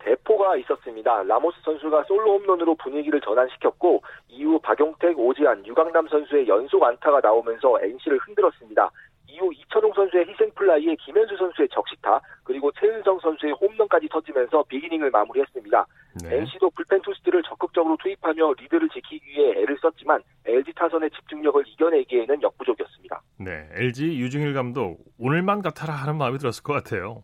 대포가 0.00 0.56
있었습니다. 0.56 1.22
라모스 1.22 1.58
선수가 1.62 2.04
솔로 2.04 2.38
홈런으로 2.38 2.74
분위기를 2.76 3.20
전환시켰고 3.20 4.02
이후 4.28 4.58
박용택, 4.60 5.18
오지환, 5.18 5.64
유강남 5.66 6.08
선수의 6.08 6.48
연속 6.48 6.82
안타가 6.82 7.20
나오면서 7.20 7.80
NC를 7.80 8.18
흔들었습니다. 8.18 8.90
이후 9.30 9.52
이천웅 9.52 9.92
선수의 9.94 10.26
희생플라이에 10.28 10.96
김현수 10.96 11.36
선수의 11.36 11.68
적시타 11.70 12.20
그리고 12.42 12.70
최은성 12.72 13.20
선수의 13.20 13.52
홈런까지 13.52 14.08
터지면서 14.08 14.64
비기닝을 14.64 15.10
마무리했습니다. 15.10 15.86
네. 16.24 16.36
NC도 16.38 16.70
불펜 16.70 17.00
투수들을 17.02 17.42
적극적으로 17.44 17.96
투입하며 18.02 18.54
리드를 18.58 18.88
지키기 18.88 19.24
위해 19.28 19.50
애를 19.62 19.78
썼지만 19.80 20.22
LG 20.44 20.72
타선의 20.74 21.10
집중력을 21.10 21.62
이겨내기에는 21.68 22.42
역부족이었습니다. 22.42 23.22
네, 23.38 23.68
LG 23.74 24.18
유중일 24.18 24.52
감독 24.54 24.98
오늘만 25.18 25.62
같아라 25.62 25.94
하는 25.94 26.16
마음이 26.16 26.38
들었을 26.38 26.64
것 26.64 26.72
같아요. 26.72 27.22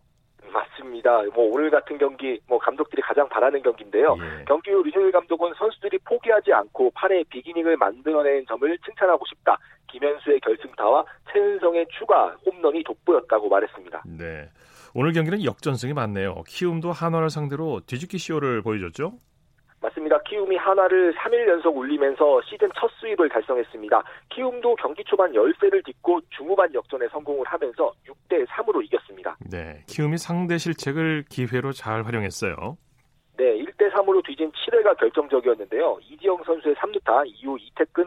있습니다. 1.07 1.23
뭐 1.33 1.49
오늘 1.51 1.69
같은 1.69 1.97
경기 1.97 2.39
뭐 2.47 2.59
감독들이 2.59 3.01
가장 3.01 3.27
바라는 3.29 3.61
경기인데요. 3.63 4.15
예. 4.19 4.45
경기 4.45 4.71
후 4.71 4.83
류정일 4.83 5.11
감독은 5.11 5.53
선수들이 5.57 5.99
포기하지 5.99 6.51
않고 6.53 6.91
8회 6.91 7.27
비기닝을 7.29 7.77
만들어낸 7.77 8.45
점을 8.47 8.77
칭찬하고 8.85 9.23
싶다. 9.25 9.57
김현수의 9.87 10.41
결승타와 10.41 11.05
최은성의 11.31 11.87
추가 11.97 12.35
홈런이 12.45 12.83
돋보였다고 12.83 13.47
말했습니다. 13.47 14.03
네. 14.05 14.49
오늘 14.93 15.13
경기는 15.13 15.43
역전승이 15.43 15.93
많네요. 15.93 16.43
키움도 16.47 16.91
한화를 16.91 17.29
상대로 17.29 17.79
뒤집기 17.85 18.17
쇼를 18.17 18.61
보여줬죠? 18.61 19.13
맞습니다. 20.07 20.19
키움이 20.23 20.55
한화를 20.55 21.13
3일 21.13 21.47
연속 21.47 21.77
울리면서 21.77 22.41
시즌 22.43 22.69
첫 22.75 22.89
수입을 22.99 23.29
달성했습니다. 23.29 24.03
키움도 24.29 24.75
경기 24.75 25.03
초반 25.03 25.33
열세를 25.33 25.83
딛고 25.83 26.21
중후반 26.29 26.73
역전에 26.73 27.07
성공을 27.09 27.45
하면서 27.45 27.93
6대 28.05 28.45
3으로 28.47 28.83
이겼습니다. 28.83 29.37
네, 29.49 29.83
키움이 29.87 30.17
상대 30.17 30.57
실책을 30.57 31.25
기회로 31.29 31.71
잘 31.73 32.03
활용했어요. 32.03 32.77
네, 33.37 33.43
1대 33.57 33.91
3으로 33.93 34.25
뒤진 34.25 34.51
7회가 34.51 34.97
결정적이었는데요. 34.97 35.99
이지영 36.09 36.41
선수의 36.43 36.75
3루타 36.75 37.23
이후 37.27 37.57
이택근 37.59 38.05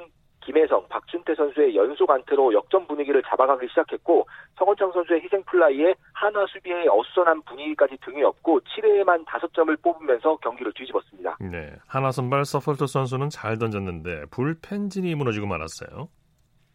김혜성, 0.51 0.89
박준태 0.89 1.37
선수의 1.37 1.77
연속 1.77 2.11
안타로 2.11 2.53
역전 2.53 2.85
분위기를 2.89 3.23
잡아가기 3.23 3.69
시작했고 3.69 4.27
서건창 4.59 4.91
선수의 4.91 5.23
희생 5.23 5.45
플라이에 5.45 5.95
한화 6.13 6.45
수비의 6.47 6.89
어수선한 6.89 7.43
분위기까지 7.43 7.97
등에 8.05 8.25
업고 8.25 8.59
7회에만 8.61 9.25
5점을 9.27 9.81
뽑으면서 9.81 10.37
경기를 10.39 10.73
뒤집었습니다. 10.73 11.37
네, 11.41 11.73
한화 11.87 12.11
선발 12.11 12.45
서폴드 12.45 12.89
선수는 12.89 13.29
잘 13.29 13.59
던졌는데 13.59 14.25
불펜진이 14.33 15.15
무너지고 15.15 15.47
말았어요. 15.47 16.09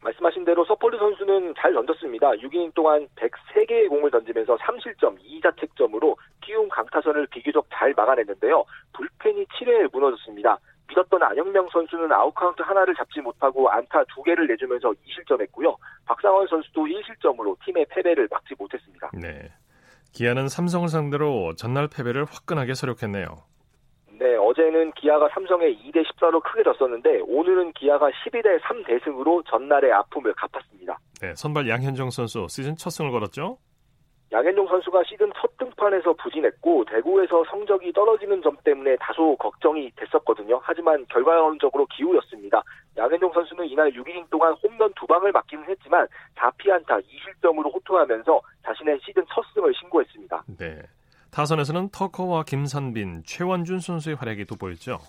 말씀하신 0.01 0.45
대로 0.45 0.63
서폴드 0.63 0.97
선수는 0.97 1.55
잘 1.57 1.73
던졌습니다. 1.73 2.31
6이닝 2.31 2.73
동안 2.75 3.07
103개의 3.15 3.89
공을 3.89 4.11
던지면서 4.11 4.55
3실점 4.55 5.17
2자책점으로 5.19 6.15
키움 6.41 6.69
강타선을 6.69 7.27
비교적 7.27 7.65
잘 7.73 7.93
막아냈는데요. 7.97 8.63
불펜이 8.93 9.45
7회에 9.45 9.91
무너졌습니다. 9.91 10.59
믿었던 10.87 11.21
안영명 11.21 11.67
선수는 11.71 12.11
아웃카운트 12.11 12.61
하나를 12.61 12.95
잡지 12.95 13.19
못하고 13.21 13.69
안타 13.69 14.03
두 14.05 14.21
개를 14.23 14.47
내주면서 14.47 14.91
2실점했고요. 14.91 15.75
박상원 16.05 16.47
선수도 16.47 16.85
1실점으로 16.85 17.57
팀의 17.65 17.85
패배를 17.89 18.27
막지 18.31 18.53
못했습니다. 18.57 19.09
네. 19.13 19.51
기아는 20.13 20.47
삼성을 20.47 20.87
상대로 20.87 21.53
전날 21.55 21.87
패배를 21.87 22.25
화끈하게 22.25 22.73
서력했네요. 22.73 23.25
네, 24.17 24.35
어제는 24.37 24.93
기아가 24.93 25.27
삼성에 25.33 25.65
2대 25.65 26.05
14로 26.07 26.41
크게 26.41 26.63
졌었는데 26.63 27.21
오늘은 27.27 27.73
기아가 27.73 28.09
12대 28.09 28.61
3 28.61 28.83
대승으로 28.85 29.43
전날의 29.43 29.91
아픔을 29.91 30.33
갚았습니다. 30.35 30.97
네, 31.21 31.35
선발 31.35 31.67
양현종 31.67 32.11
선수 32.11 32.47
시즌 32.49 32.77
첫 32.77 32.91
승을 32.91 33.11
걸었죠? 33.11 33.57
양현종 34.31 34.67
선수가 34.67 35.03
시즌 35.03 35.31
첫 35.39 35.55
등판에서 35.57 36.13
부진했고 36.13 36.85
대구에서 36.85 37.43
성적이 37.45 37.93
떨어지는 37.93 38.41
점 38.41 38.57
때문에 38.63 38.95
다소 38.99 39.35
걱정이 39.37 39.91
됐었거든요. 39.95 40.59
하지만 40.63 41.05
결과론적으로 41.09 41.85
기우였습니다. 41.87 42.63
양현종 42.97 43.31
선수는 43.33 43.67
이날 43.67 43.91
6이닝 43.91 44.29
동안 44.29 44.53
홈런 44.63 44.91
두 44.95 45.05
방을 45.05 45.31
맞기는 45.31 45.63
했지만 45.69 46.07
4피안타 46.35 47.03
2실점으로 47.03 47.73
호투하면서 47.73 48.41
자신의 48.63 48.99
시즌 49.05 49.23
첫 49.33 49.43
승을 49.53 49.73
신고했습니다. 49.75 50.43
네. 50.57 50.81
타선에서는 51.31 51.89
터커와 51.89 52.43
김선빈, 52.43 53.23
최원준 53.25 53.79
선수의 53.79 54.15
활약이 54.15 54.45
돋보였죠. 54.45 54.99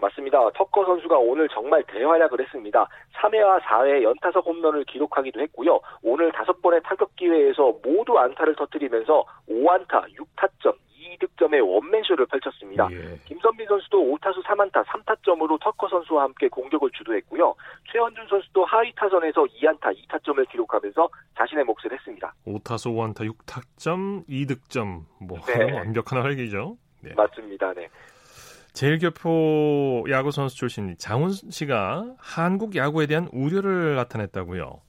맞습니다. 0.00 0.50
터커 0.50 0.84
선수가 0.84 1.18
오늘 1.18 1.48
정말 1.48 1.82
대활약을 1.84 2.40
했습니다. 2.40 2.86
3회와 3.14 3.60
4회 3.62 4.02
연타석 4.02 4.46
홈런을 4.46 4.84
기록하기도 4.84 5.40
했고요. 5.40 5.80
오늘 6.02 6.30
다섯 6.32 6.60
번의 6.60 6.82
타격 6.84 7.14
기회에서 7.16 7.74
모두 7.82 8.18
안타를 8.18 8.54
터뜨리면서 8.56 9.24
5안타, 9.48 10.04
6타점, 10.14 10.76
2득점의 11.16 11.66
원맨쇼를 11.66 12.26
펼쳤습니다. 12.26 12.88
예. 12.90 13.18
김선빈 13.24 13.66
선수도 13.68 13.98
5타수 13.98 14.42
3안타, 14.44 14.84
3타점으로 14.84 15.58
터커 15.60 15.88
선수와 15.88 16.24
함께 16.24 16.48
공격을 16.48 16.90
주도했고요. 16.90 17.54
최원준 17.90 18.26
선수도 18.28 18.64
하위 18.64 18.92
타선에서 18.96 19.44
2안타, 19.44 19.96
2타점을 19.96 20.48
기록하면서 20.50 21.08
자신의 21.38 21.64
몫을 21.64 21.92
했습니다. 21.92 22.34
5타수 22.46 22.94
5안타, 22.94 23.32
6타점, 23.32 24.26
2득점. 24.28 25.04
뭐 25.20 25.38
네. 25.46 25.72
완벽한 25.72 26.20
활약이죠. 26.22 26.76
네. 27.02 27.14
맞습니다. 27.14 27.72
네. 27.74 27.88
제일교포 28.76 30.04
야구 30.10 30.30
선수 30.30 30.54
출신 30.54 30.96
장훈 30.98 31.32
씨가 31.32 32.14
한국 32.18 32.76
야구에 32.76 33.06
대한 33.06 33.26
우려를 33.32 33.96
나타냈다고요. 33.96 34.82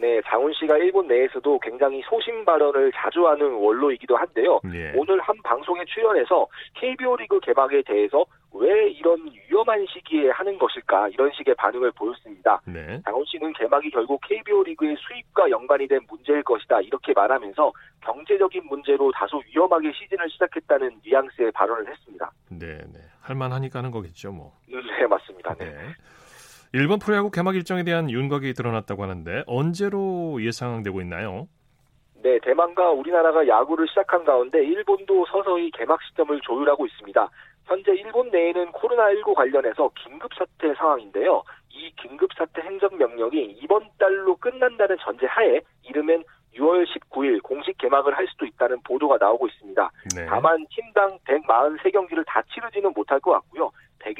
네, 0.00 0.20
장훈 0.26 0.52
씨가 0.52 0.78
일본 0.78 1.08
내에서도 1.08 1.58
굉장히 1.58 2.00
소신 2.08 2.44
발언을 2.44 2.92
자주 2.94 3.26
하는 3.26 3.52
원로이기도 3.52 4.16
한데요. 4.16 4.60
예. 4.72 4.92
오늘 4.94 5.18
한 5.20 5.36
방송에 5.42 5.84
출연해서 5.86 6.46
KBO 6.74 7.16
리그 7.16 7.40
개막에 7.40 7.82
대해서 7.82 8.24
왜 8.54 8.88
이런 8.90 9.28
위험한 9.50 9.84
시기에 9.92 10.30
하는 10.30 10.56
것일까 10.56 11.08
이런 11.08 11.32
식의 11.32 11.54
반응을 11.56 11.90
보였습니다. 11.92 12.60
네. 12.64 13.00
장훈 13.04 13.24
씨는 13.26 13.52
개막이 13.54 13.90
결국 13.90 14.20
KBO 14.22 14.62
리그의 14.62 14.96
수입과 14.96 15.50
연관이 15.50 15.88
된 15.88 16.00
문제일 16.08 16.44
것이다 16.44 16.80
이렇게 16.80 17.12
말하면서 17.12 17.72
경제적인 18.00 18.66
문제로 18.66 19.10
다소 19.12 19.42
위험하게 19.52 19.92
시즌을 19.92 20.30
시작했다는 20.30 21.00
뉘앙스의 21.04 21.50
발언을 21.52 21.88
했습니다. 21.88 22.30
네, 22.50 22.66
네. 22.66 23.00
할만하니까 23.20 23.80
하는 23.80 23.90
거겠죠, 23.90 24.30
뭐. 24.30 24.52
네, 24.68 25.06
맞습니다. 25.06 25.54
네. 25.56 25.64
네. 25.66 25.76
일본 26.72 26.98
프로야구 26.98 27.30
개막 27.30 27.54
일정에 27.56 27.82
대한 27.82 28.10
윤곽이 28.10 28.52
드러났다고 28.52 29.02
하는데 29.02 29.42
언제로 29.46 30.42
예상되고 30.42 31.00
있나요? 31.00 31.48
네, 32.22 32.38
대만과 32.40 32.90
우리나라가 32.90 33.46
야구를 33.46 33.86
시작한 33.88 34.24
가운데 34.24 34.62
일본도 34.62 35.26
서서히 35.26 35.70
개막 35.70 36.02
시점을 36.02 36.38
조율하고 36.42 36.84
있습니다. 36.86 37.30
현재 37.64 37.92
일본 37.92 38.30
내에는 38.30 38.72
코로나19 38.72 39.34
관련해서 39.34 39.90
긴급 40.02 40.32
사태 40.34 40.74
상황인데요. 40.74 41.42
이 41.70 41.92
긴급 41.96 42.30
사태 42.36 42.60
행정 42.62 42.96
명령이 42.98 43.58
이번 43.62 43.88
달로 43.98 44.36
끝난다는 44.36 44.96
전제 45.00 45.26
하에 45.26 45.60
이르면 45.84 46.24
6월 46.54 46.86
19일 46.86 47.42
공식 47.42 47.76
개막을 47.78 48.16
할 48.16 48.26
수도 48.26 48.46
있다는 48.46 48.80
보도가 48.82 49.18
나오고 49.20 49.46
있습니다. 49.48 49.90
네. 50.16 50.26
다만 50.26 50.66
팀당 50.70 51.18
143경기를 51.24 52.24
다 52.26 52.42
치르지는 52.52 52.92
못할 52.94 53.20
것 53.20 53.32
같고요. 53.32 53.70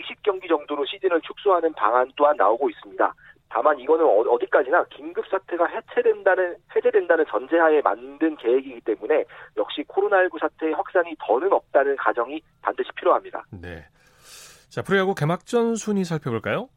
120 0.08 0.22
경기 0.22 0.48
정도로 0.48 0.84
시즌을 0.86 1.20
축소하는 1.20 1.72
방안 1.74 2.10
또한 2.16 2.36
나오고 2.36 2.70
있습니다. 2.70 3.14
다만 3.50 3.78
이거는 3.78 4.04
어, 4.04 4.20
어디까지나 4.20 4.84
긴급 4.90 5.26
사태가 5.28 5.66
해체된다는 5.66 6.56
해제된다는 6.74 7.24
전제하에 7.28 7.80
만든 7.82 8.36
계획이기 8.36 8.80
때문에 8.82 9.24
역시 9.56 9.82
코로나19 9.84 10.38
사태의 10.40 10.74
확산이 10.74 11.14
더는 11.20 11.52
없다는 11.52 11.96
가정이 11.96 12.40
반드시 12.60 12.90
필요합니다. 12.96 13.44
네. 13.50 13.86
자, 14.68 14.82
프로야구 14.82 15.14
개막전 15.14 15.76
순위 15.76 16.04
살펴볼까요? 16.04 16.68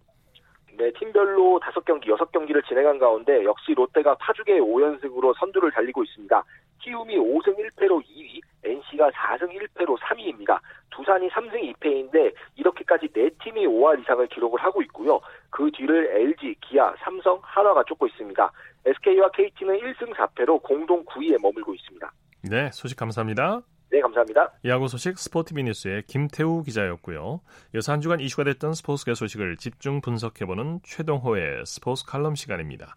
네, 0.78 0.92
팀별로 0.94 1.60
5경기, 1.60 2.06
6경기를 2.06 2.66
진행한 2.66 2.98
가운데 2.98 3.44
역시 3.44 3.74
롯데가 3.74 4.16
파죽의 4.16 4.62
5연승으로 4.62 5.38
선두를 5.38 5.72
달리고 5.72 6.04
있습니다. 6.04 6.44
키움이 6.80 7.18
5승 7.18 7.56
1패로 7.58 8.02
2위, 8.02 8.42
NC가 8.64 9.12
4승 9.12 9.52
1패로 9.52 9.98
3위입니다. 10.00 10.60
두산이 11.02 11.30
3승 11.30 11.76
2패인데 11.76 12.34
이렇게까지 12.56 13.08
4팀이 13.08 13.66
5할 13.66 14.02
이상을 14.02 14.28
기록을 14.28 14.60
하고 14.62 14.82
있고요. 14.84 15.20
그 15.50 15.70
뒤를 15.72 16.10
LG, 16.16 16.56
기아, 16.62 16.94
삼성, 17.00 17.40
한화가 17.42 17.84
쫓고 17.88 18.08
있습니다. 18.08 18.52
SK와 18.86 19.30
KT는 19.32 19.80
1승 19.80 20.14
4패로 20.14 20.62
공동 20.64 21.04
9위에 21.06 21.42
머물고 21.42 21.74
있습니다. 21.74 22.12
네, 22.50 22.70
소식 22.72 22.98
감사합니다. 22.98 23.62
네, 23.92 24.00
감사합니다. 24.00 24.54
야구 24.66 24.88
소식 24.88 25.20
스포티비 25.20 25.64
뉴스의 25.64 26.04
김태우 26.08 26.64
기자였고요. 26.64 27.42
이어서 27.76 27.92
한 27.92 28.00
주간 28.02 28.20
이슈가 28.20 28.46
됐던 28.46 28.74
스포츠계 28.74 29.16
소식을 29.16 29.58
집중 29.58 30.02
분석해보는 30.02 30.80
최동호의 30.84 31.66
스포츠 31.66 32.06
칼럼 32.06 32.36
시간입니다. 32.36 32.96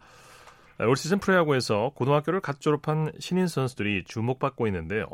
올 0.80 0.96
시즌 0.96 1.18
프로야구에서 1.18 1.92
고등학교를 1.94 2.40
갓 2.40 2.60
졸업한 2.60 3.12
신인 3.18 3.46
선수들이 3.46 4.04
주목받고 4.04 4.66
있는데요. 4.68 5.06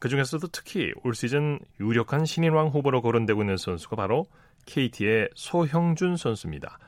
그 0.00 0.08
중에서도 0.08 0.48
특히 0.48 0.92
올 1.04 1.14
시즌 1.14 1.58
유력한 1.78 2.24
신인왕 2.24 2.68
후보로 2.68 3.02
거론되고 3.02 3.42
있는 3.42 3.58
선수가 3.58 3.96
바로 3.96 4.26
KT의 4.66 5.28
소형준 5.34 6.16
선수입니다. 6.16 6.78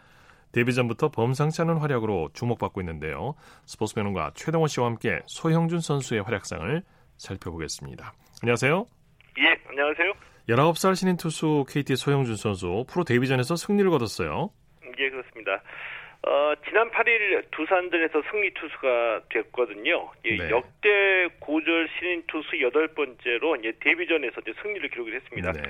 데뷔 0.50 0.74
전부터 0.74 1.10
범상치 1.10 1.60
않은 1.62 1.76
활약으로 1.76 2.30
주목받고 2.32 2.80
있는데요. 2.80 3.34
스포츠 3.66 3.94
평론가 3.94 4.32
최동호 4.34 4.66
씨와 4.66 4.86
함께 4.86 5.20
소형준 5.26 5.80
선수의 5.80 6.22
활약상을 6.22 6.82
살펴보겠습니다. 7.18 8.14
안녕하세요. 8.42 8.86
예, 9.38 9.68
안녕하세요. 9.68 10.12
19살 10.48 10.96
신인 10.96 11.16
투수 11.18 11.64
KT 11.68 11.96
소형준 11.96 12.36
선수 12.36 12.84
프로 12.88 13.04
데뷔전에서 13.04 13.56
승리를 13.56 13.90
거뒀어요. 13.90 14.50
예, 14.98 15.10
그렇습니다. 15.10 15.62
어, 16.24 16.54
지난 16.68 16.88
8일 16.90 17.50
두산전에서 17.50 18.22
승리 18.30 18.54
투수가 18.54 19.22
됐거든요. 19.28 20.10
예, 20.24 20.36
네. 20.36 20.50
역대 20.50 21.28
고졸 21.40 21.88
신인 21.98 22.22
투수 22.28 22.52
8번째로 22.52 23.64
예, 23.64 23.72
데뷔전에서 23.80 24.40
이제 24.42 24.52
승리를 24.62 24.88
기록을 24.90 25.14
했습니다. 25.14 25.52
네. 25.52 25.62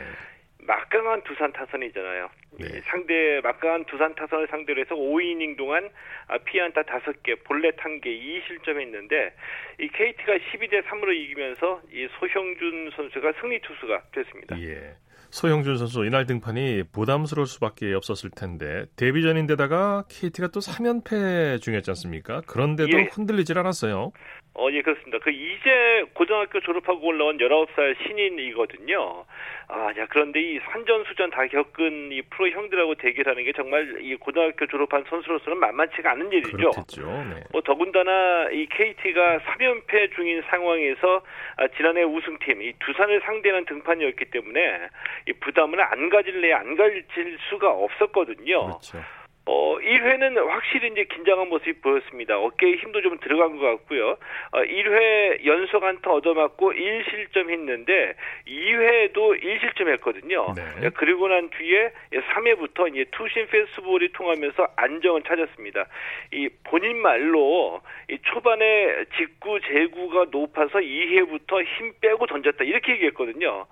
막강한 0.65 1.23
두산 1.23 1.53
타선이잖아요. 1.53 2.31
네. 2.61 2.81
상대 2.83 3.41
막강한 3.43 3.85
두산 3.87 4.15
타선을 4.15 4.47
상대로 4.49 4.81
해서 4.81 4.95
5이닝 4.95 5.57
동안 5.57 5.91
아, 6.29 6.39
피안타 6.39 6.83
5개, 6.83 7.43
볼넷 7.45 7.77
1개, 7.77 8.07
2실점했는데 8.07 9.33
이 9.81 9.89
KT가 9.89 10.37
12대 10.37 10.85
3으로 10.85 11.15
이기면서 11.15 11.83
이 11.91 12.07
소형준 12.19 12.93
선수가 12.95 13.33
승리 13.41 13.59
투수가 13.61 14.03
됐습니다. 14.13 14.61
예. 14.61 14.95
소형준 15.33 15.79
선수 15.79 16.05
이날 16.05 16.27
등판이 16.27 16.85
부담스러울 16.93 17.47
수밖에 17.47 17.95
없었을 17.95 18.31
텐데 18.31 18.85
데뷔전인데다가 18.97 20.05
KT가 20.09 20.49
또 20.49 20.61
3연패 20.61 21.63
중이었지 21.63 21.91
않습니까? 21.91 22.43
그런데도 22.47 22.99
예. 22.99 23.09
흔들리질 23.11 23.59
않았어요. 23.59 24.13
어, 24.55 24.69
예, 24.71 24.83
그렇습니다. 24.83 25.19
그 25.19 25.31
이제 25.31 26.05
고등학교 26.13 26.61
졸업하고 26.61 27.07
올라온 27.07 27.39
19살 27.39 27.97
신인이거든요. 28.07 29.25
아, 29.69 29.89
야, 29.97 30.07
그런데 30.11 30.43
이 30.43 30.61
산전수전 30.71 31.31
다 31.31 31.47
겪은 31.47 32.13
이 32.13 32.21
프로 32.23 32.51
형들하고 32.51 32.97
대결하는 32.97 33.45
게 33.45 33.53
정말 33.53 33.97
이 34.03 34.15
고등학교 34.17 34.67
졸업한 34.67 35.05
선수로서는 35.09 35.59
만만치가 35.59 36.11
않은 36.13 36.31
일이죠. 36.33 36.57
그렇겠죠. 36.57 37.07
네. 37.07 37.45
뭐 37.51 37.63
더군다나 37.63 38.51
이 38.51 38.67
KT가 38.67 39.39
3연패 39.39 40.15
중인 40.15 40.43
상황에서 40.51 41.23
아, 41.57 41.69
지난해 41.69 42.03
우승팀 42.03 42.61
이 42.61 42.75
두산을 42.79 43.23
상대하는 43.25 43.65
등판이었기 43.65 44.27
때문에 44.27 44.89
이 45.29 45.33
부담을 45.33 45.81
안 45.81 46.11
가질래 46.11 46.53
안 46.53 46.77
가질 46.77 47.39
수가 47.49 47.71
없었거든요. 47.71 48.67
그렇죠. 48.67 48.99
어, 49.45 49.77
1회는 49.79 50.37
확실히 50.47 50.89
이제 50.93 51.05
긴장한 51.05 51.49
모습이 51.49 51.81
보였습니다. 51.81 52.39
어깨에 52.39 52.77
힘도 52.77 53.03
좀 53.03 53.19
들어간 53.19 53.59
것 53.59 53.67
같고요. 53.67 54.17
어, 54.53 54.59
1회 54.63 55.45
연속 55.45 55.83
안타 55.83 56.13
얻어맞고 56.13 56.73
1실점 56.73 57.51
했는데 57.51 58.15
2회도 58.47 59.43
1실점 59.43 59.89
했거든요. 59.95 60.55
네. 60.55 60.91
그리고 60.95 61.27
난 61.27 61.51
뒤에 61.51 61.93
3회부터 62.13 62.91
이제 62.91 63.05
투심 63.11 63.49
페스트볼이 63.49 64.13
통하면서 64.13 64.69
안정을 64.77 65.23
찾았습니다. 65.23 65.87
이 66.33 66.49
본인 66.65 66.99
말로 67.03 67.81
이 68.09 68.19
초반에 68.23 69.05
직구 69.17 69.61
제구가 69.61 70.27
높아서 70.31 70.79
2회부터 70.79 71.65
힘 71.65 71.93
빼고 72.01 72.27
던졌다 72.27 72.63
이렇게 72.63 72.93
얘기했거든요. 72.93 73.67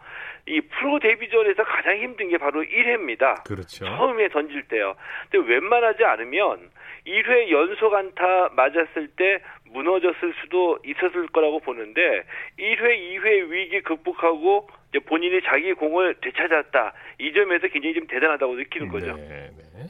이 0.46 0.60
프로 0.60 0.98
데뷔전에서 0.98 1.64
가장 1.64 1.96
힘든 1.98 2.28
게 2.28 2.38
바로 2.38 2.62
1회입니다. 2.62 3.44
그렇죠. 3.44 3.84
처음에 3.84 4.28
던질 4.28 4.68
때요. 4.68 4.94
근데 5.30 5.52
웬만하지 5.52 6.04
않으면 6.04 6.70
1회 7.06 7.50
연속 7.50 7.94
안타 7.94 8.48
맞았을 8.54 9.08
때 9.16 9.40
무너졌을 9.70 10.34
수도 10.42 10.78
있었을 10.84 11.28
거라고 11.28 11.60
보는데 11.60 12.00
1회, 12.58 12.80
2회 12.80 13.50
위기 13.50 13.80
극복하고 13.82 14.68
본인이 15.06 15.40
자기 15.42 15.72
공을 15.72 16.16
되찾았다. 16.20 16.92
이 17.20 17.32
점에서 17.32 17.68
굉장히 17.68 17.94
좀 17.94 18.06
대단하다고 18.06 18.54
느끼는 18.54 18.88
거죠. 18.88 19.14
네, 19.16 19.50
네. 19.74 19.86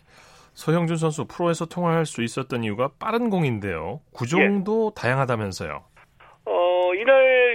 서형준 0.53 0.97
선수 0.97 1.27
프로에서 1.27 1.65
통화할 1.67 2.05
수 2.05 2.23
있었던 2.23 2.65
이유가 2.65 2.91
빠른 2.99 3.31
공인데요. 3.31 4.01
구종도 4.13 4.93
예. 4.95 5.01
다양하다면서요. 5.01 5.85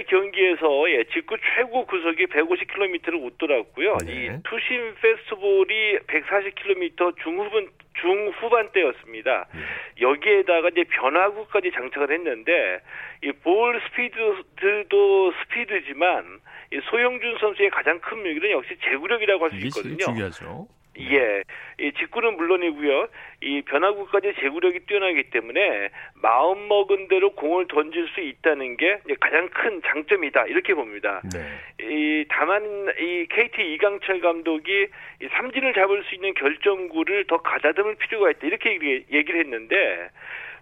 경기에서 0.06 0.90
예, 0.90 1.04
직구 1.12 1.36
최고 1.54 1.84
구속이 1.86 2.26
150km를 2.26 3.22
웃돌았고요. 3.24 3.96
네. 4.06 4.12
이 4.12 4.42
투심 4.44 4.94
페스티벌이 5.00 5.98
140km 6.06 7.16
중후반 7.22 7.68
중후반대였습니다. 8.00 9.46
네. 9.54 9.60
여기에다가 10.02 10.68
이제 10.68 10.84
변화구까지 10.84 11.70
장착을 11.72 12.10
했는데 12.12 12.80
이 13.24 13.32
볼 13.42 13.80
스피드도 13.88 15.32
스피드지만 15.32 16.40
이 16.72 16.80
소영준 16.90 17.38
선수의 17.38 17.70
가장 17.70 17.98
큰 18.00 18.18
묘기는 18.18 18.50
역시 18.50 18.76
제구력이라고 18.82 19.44
할 19.44 19.50
수 19.50 19.56
있거든요. 19.66 20.04
중요하죠. 20.04 20.66
예, 20.98 21.42
이 21.78 21.92
직구는 21.92 22.36
물론이고요. 22.36 23.08
이 23.42 23.62
변화구까지 23.62 24.34
제구력이 24.40 24.80
뛰어나기 24.86 25.24
때문에 25.24 25.90
마음 26.22 26.68
먹은 26.68 27.08
대로 27.08 27.30
공을 27.34 27.68
던질 27.68 28.08
수 28.14 28.20
있다는 28.20 28.76
게 28.76 28.98
가장 29.20 29.48
큰 29.48 29.82
장점이다 29.82 30.46
이렇게 30.46 30.74
봅니다. 30.74 31.20
네. 31.32 31.86
이 31.86 32.24
다만 32.28 32.62
이 32.98 33.26
KT 33.28 33.74
이강철 33.74 34.20
감독이 34.20 34.88
이 35.22 35.28
삼진을 35.32 35.74
잡을 35.74 36.02
수 36.04 36.14
있는 36.14 36.34
결정구를 36.34 37.26
더 37.26 37.38
가다듬을 37.38 37.96
필요가 37.96 38.30
있다 38.30 38.46
이렇게 38.46 38.72
얘기를 39.12 39.40
했는데 39.40 40.08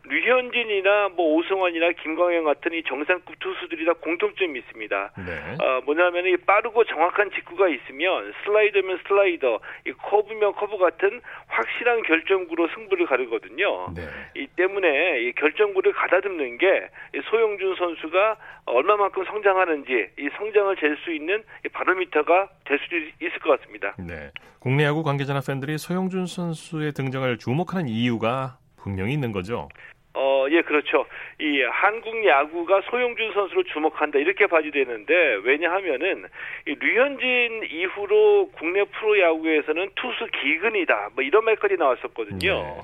류현진이나 0.04 1.10
뭐 1.16 1.36
오승환이나 1.36 1.92
김광현 2.02 2.44
같은 2.44 2.74
이 2.74 2.82
정상급 2.82 3.38
투수들이 3.38 3.86
다 3.86 3.92
공통점이 3.94 4.58
있습니다. 4.58 5.12
네. 5.24 5.64
어, 5.64 5.80
뭐냐면 5.84 6.26
이 6.26 6.36
빠르고 6.36 6.84
정확한 6.84 7.30
직구가 7.30 7.68
있으면 7.68 8.32
슬라이더면 8.44 9.00
슬라이더, 9.06 9.60
이 9.86 9.92
커브 9.92 10.24
커브면 10.24 10.52
커브 10.54 10.78
같은 10.78 11.20
확실한 11.46 12.02
결정구로 12.02 12.68
승부를 12.74 13.06
가르거든요. 13.06 13.92
네. 13.94 14.02
이 14.36 14.46
때문에 14.56 15.20
이 15.22 15.32
결정구를 15.32 15.92
가다듬는 15.92 16.58
게 16.58 16.88
소형준 17.30 17.76
선수가 17.76 18.36
얼마만큼 18.66 19.24
성장하는지 19.24 20.08
이 20.18 20.28
성장을 20.36 20.76
잴 20.76 20.94
수 21.04 21.12
있는 21.12 21.42
바로미터가 21.72 22.48
될수 22.64 22.84
있을 23.20 23.38
것 23.40 23.60
같습니다. 23.60 23.94
네. 23.98 24.30
국내 24.60 24.84
야구 24.84 25.02
관계자나 25.02 25.40
팬들이 25.46 25.76
소영준 25.76 26.26
선수의 26.26 26.92
등장을 26.92 27.36
주목하는 27.38 27.88
이유가 27.88 28.58
분명히 28.76 29.12
있는 29.12 29.32
거죠. 29.32 29.68
어, 30.14 30.46
예, 30.50 30.62
그렇죠. 30.62 31.06
이 31.40 31.62
한국 31.62 32.24
야구가 32.24 32.82
소용준 32.82 33.32
선수를 33.32 33.64
주목한다 33.64 34.20
이렇게 34.20 34.46
봐야 34.46 34.62
되는데 34.62 35.14
왜냐하면은 35.42 36.26
이 36.66 36.74
류현진 36.74 37.68
이후로 37.70 38.50
국내 38.52 38.84
프로 38.84 39.18
야구에서는 39.18 39.90
투수 39.96 40.26
기근이다 40.26 41.10
뭐 41.14 41.24
이런 41.24 41.44
말까지 41.44 41.74
나왔었거든요. 41.76 42.38
네. 42.38 42.82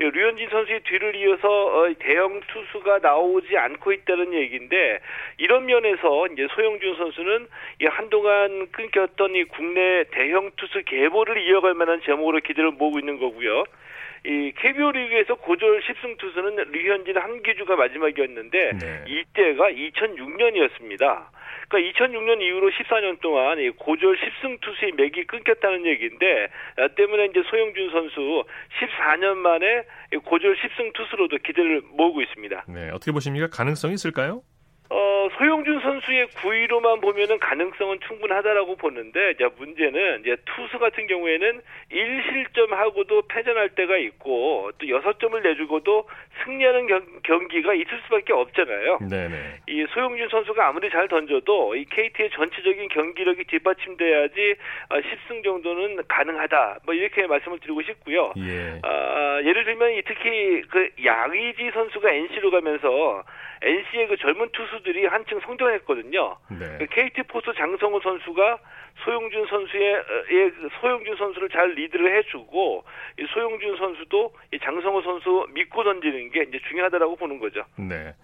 류현진 0.00 0.48
선수의 0.48 0.80
뒤를 0.84 1.16
이어서 1.16 1.48
어, 1.48 1.92
대형 1.98 2.40
투수가 2.46 3.00
나오지 3.02 3.58
않고 3.58 3.92
있다는 3.92 4.32
얘기인데 4.32 5.00
이런 5.38 5.66
면에서 5.66 6.28
이제 6.28 6.46
소영준 6.54 6.94
선수는 6.94 7.48
한동안 7.90 8.68
끊겼던 8.70 9.34
이 9.34 9.44
국내 9.44 10.04
대형 10.12 10.52
투수 10.56 10.84
계보를 10.84 11.42
이어갈 11.48 11.74
만한 11.74 12.00
제목으로 12.04 12.38
기대를 12.38 12.70
모으고 12.72 13.00
있는 13.00 13.18
거고요. 13.18 13.64
이 14.24 14.52
KBO 14.56 14.92
리그에서 14.92 15.34
고졸 15.36 15.80
10승 15.80 16.18
투수는 16.18 16.72
류현진 16.72 17.16
한기주가 17.16 17.76
마지막이었는데 17.76 18.72
네. 18.78 19.04
이때가 19.06 19.70
2006년이었습니다. 19.70 21.26
그러니까 21.68 22.04
2006년 22.04 22.40
이후로 22.40 22.70
14년 22.70 23.20
동안 23.20 23.58
고졸 23.76 24.16
10승 24.16 24.60
투수의 24.60 24.92
맥이 24.92 25.24
끊겼다는 25.24 25.86
얘기인데 25.86 26.48
아, 26.76 26.88
때문에 26.88 27.26
이제 27.26 27.42
소영준 27.48 27.90
선수 27.90 28.44
14년 28.80 29.36
만에 29.36 29.84
고졸 30.24 30.56
10승 30.56 30.92
투수로도 30.94 31.38
기대를 31.38 31.82
모으고 31.92 32.22
있습니다. 32.22 32.64
네, 32.68 32.90
어떻게 32.90 33.12
보십니까? 33.12 33.48
가능성이 33.48 33.94
있을까요? 33.94 34.42
어, 34.90 35.28
소영준 35.36 35.80
선수의 35.80 36.28
구위로만 36.40 37.00
보면은 37.00 37.38
가능성은 37.38 38.00
충분하다라고 38.06 38.76
보는데, 38.76 39.32
이제 39.32 39.46
문제는 39.58 40.20
이제 40.20 40.36
투수 40.46 40.78
같은 40.78 41.06
경우에는 41.06 41.60
1실점하고도 41.92 43.28
패전할 43.28 43.70
때가 43.70 43.98
있고, 43.98 44.70
또 44.78 44.86
6점을 44.86 45.42
내주고도 45.42 46.08
승리하는 46.42 46.86
경, 47.22 47.48
기가 47.48 47.74
있을 47.74 48.00
수밖에 48.04 48.32
없잖아요. 48.32 48.98
네네. 49.10 49.60
이 49.68 49.86
소영준 49.90 50.28
선수가 50.30 50.66
아무리 50.66 50.88
잘 50.88 51.06
던져도 51.08 51.76
이 51.76 51.84
KT의 51.84 52.30
전체적인 52.30 52.88
경기력이 52.88 53.44
뒷받침돼야지 53.44 54.54
10승 54.90 55.40
어, 55.40 55.42
정도는 55.42 55.98
가능하다. 56.08 56.78
뭐 56.86 56.94
이렇게 56.94 57.26
말씀을 57.26 57.58
드리고 57.60 57.82
싶고요. 57.82 58.32
예. 58.38 58.80
아, 58.82 59.40
예를 59.44 59.64
들면 59.64 60.02
특히 60.06 60.62
그 60.70 60.88
양의지 61.04 61.70
선수가 61.72 62.10
NC로 62.10 62.50
가면서 62.50 63.24
NC의 63.60 64.08
그 64.08 64.16
젊은 64.16 64.48
투수 64.52 64.77
들이 64.82 65.06
한층 65.06 65.40
성장했거든요. 65.40 66.36
네. 66.50 66.78
그 66.78 66.86
KT 66.86 67.22
포스 67.24 67.46
장성호 67.56 68.00
선수가 68.00 68.58
소용준 69.04 69.46
선수의 69.46 69.94
예, 70.32 70.52
소용준 70.80 71.16
선수를 71.16 71.48
잘 71.50 71.72
리드를 71.74 72.18
해주고 72.18 72.84
이 73.18 73.26
소용준 73.32 73.76
선수도 73.76 74.34
이 74.52 74.58
장성호 74.58 75.02
선수 75.02 75.46
믿고 75.52 75.84
던지는 75.84 76.30
게 76.30 76.42
이제 76.42 76.58
중요하다라고 76.68 77.16
보는 77.16 77.38
거죠. 77.38 77.64
네. 77.76 78.14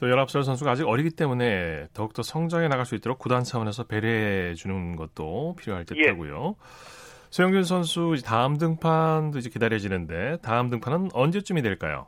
또 0.00 0.06
19살 0.06 0.42
선수가 0.42 0.70
아직 0.70 0.88
어리기 0.88 1.10
때문에 1.10 1.86
더욱더 1.94 2.22
성장해 2.22 2.68
나갈 2.68 2.84
수 2.84 2.94
있도록 2.94 3.18
구단 3.18 3.42
차원에서 3.44 3.84
배려해 3.84 4.54
주는 4.54 4.96
것도 4.96 5.56
필요할 5.58 5.84
듯하고요. 5.84 6.56
예. 6.58 6.64
소영준 7.30 7.64
선수 7.64 8.14
다음 8.24 8.58
등판도 8.58 9.38
이제 9.38 9.50
기다려지는데 9.50 10.38
다음 10.42 10.70
등판은 10.70 11.08
언제쯤이 11.14 11.62
될까요? 11.62 12.06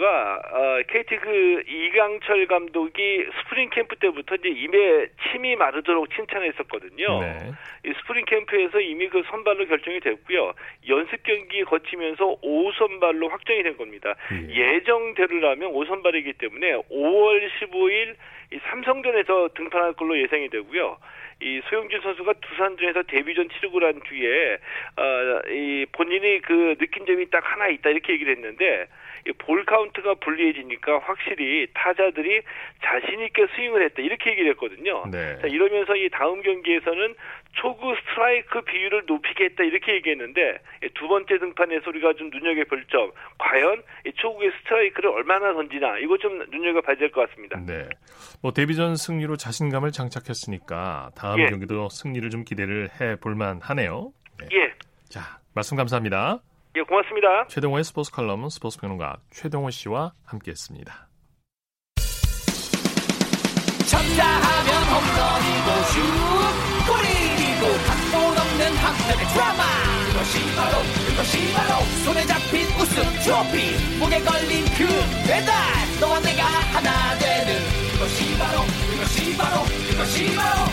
선수가 0.00 0.42
어, 0.52 0.82
KT 0.88 1.16
그 1.18 1.62
이강철 1.66 2.46
감독이 2.46 3.26
스프링 3.38 3.68
캠프 3.70 3.96
때부터 3.96 4.36
이제 4.36 4.48
입에 4.48 5.06
침이 5.30 5.54
마르도록 5.56 6.12
칭찬했었거든요. 6.14 7.20
네. 7.20 7.52
이 7.84 7.92
스프링 8.00 8.24
캠프에서 8.24 8.80
이미 8.80 9.08
그 9.08 9.22
선발로 9.30 9.66
결정이 9.66 10.00
됐고요. 10.00 10.54
연습 10.88 11.22
경기 11.22 11.62
거치면서 11.64 12.38
5선발로 12.42 13.28
확정이 13.28 13.62
된 13.62 13.76
겁니다. 13.76 14.14
예정대로라면 14.50 15.70
5선발이기 15.72 16.38
때문에 16.38 16.72
5월 16.90 17.50
15일 17.60 18.14
이 18.52 18.58
삼성전에서 18.70 19.50
등판할 19.54 19.92
걸로 19.92 20.18
예상이 20.18 20.48
되고요. 20.48 20.96
이 21.42 21.60
소형준 21.68 22.00
선수가 22.00 22.34
두산전에서 22.34 23.02
데뷔전 23.04 23.48
치르고 23.48 23.80
난 23.80 24.00
뒤에 24.00 24.58
어, 24.96 25.40
이 25.48 25.86
본인이 25.92 26.40
그 26.42 26.76
느낀 26.78 27.06
점이 27.06 27.30
딱 27.30 27.42
하나 27.50 27.68
있다 27.68 27.90
이렇게 27.90 28.14
얘기를 28.14 28.36
했는데 28.36 28.86
볼 29.38 29.64
카운트가 29.64 30.14
불리해지니까 30.14 31.00
확실히 31.00 31.66
타자들이 31.74 32.42
자신 32.82 33.20
있게 33.20 33.46
스윙을 33.54 33.84
했다 33.84 34.02
이렇게 34.02 34.30
얘기를 34.30 34.50
했거든요. 34.52 35.04
네. 35.10 35.38
자, 35.40 35.46
이러면서 35.46 35.94
이 35.96 36.08
다음 36.10 36.42
경기에서는 36.42 37.14
초구 37.52 37.94
스트라이크 37.96 38.62
비율을 38.62 39.04
높이겠다 39.06 39.64
이렇게 39.64 39.94
얘기했는데 39.94 40.58
두 40.94 41.08
번째 41.08 41.38
등판에서 41.38 41.90
우리가 41.90 42.14
좀 42.14 42.30
눈여겨볼 42.30 42.86
점 42.90 43.10
과연 43.38 43.82
이 44.06 44.12
초구의 44.14 44.52
스트라이크를 44.62 45.10
얼마나 45.10 45.52
던지나 45.52 45.98
이거 45.98 46.16
좀 46.18 46.38
눈여겨봐야 46.50 46.96
될 46.96 47.10
것 47.10 47.28
같습니다. 47.28 47.58
네. 47.66 47.88
뭐 48.42 48.52
데뷔전 48.52 48.96
승리로 48.96 49.36
자신감을 49.36 49.90
장착했으니까 49.92 51.10
다음 51.16 51.40
예. 51.40 51.46
경기도 51.46 51.88
승리를 51.88 52.28
좀 52.30 52.44
기대를 52.44 52.88
해볼 53.00 53.34
만하네요. 53.34 54.12
네. 54.38 54.48
예. 54.52 54.72
자 55.08 55.40
말씀 55.54 55.76
감사합니다. 55.76 56.40
예, 56.76 56.82
고맙습니다. 56.82 57.46
최동호의 57.48 57.82
스포츠 57.84 58.12
칼럼 58.12 58.48
스포츠 58.48 58.78
평론가 58.78 59.16
최동호 59.30 59.70
씨와 59.70 60.12
함께했습니다. 60.24 61.08
쳤다 63.90 64.24
하면 64.24 64.70
홈런이고 64.86 65.68
슛 65.90 65.98
골이고 66.86 67.64
각본 67.86 68.38
없는 68.38 68.76
한편의 68.76 69.26
드라마 69.34 69.62
그것이 70.06 70.54
바로 70.54 70.78
그것이 71.08 71.52
바로 71.52 71.82
손에 72.04 72.24
잡힌 72.26 72.66
우승 72.78 73.02
트로피 73.24 73.98
목에 73.98 74.20
걸린 74.20 74.64
그 74.78 74.86
배달 75.26 75.52
너와 76.00 76.20
내가 76.20 76.44
하나 76.44 77.18
되는 77.18 77.58
그것이 77.92 78.38
바로 78.38 78.62
그것이 78.90 79.36
바로 79.36 79.64
그것이 79.90 80.36
바로 80.36 80.70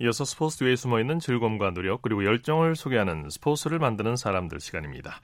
이어서 0.00 0.24
스포츠 0.24 0.56
뒤에 0.58 0.76
숨어있는 0.76 1.18
즐거움과 1.18 1.72
노력 1.72 2.00
그리고 2.00 2.24
열정을 2.24 2.74
소개하는 2.74 3.28
스포츠를 3.28 3.78
만드는 3.78 4.16
사람들 4.16 4.58
시간입니다. 4.58 5.20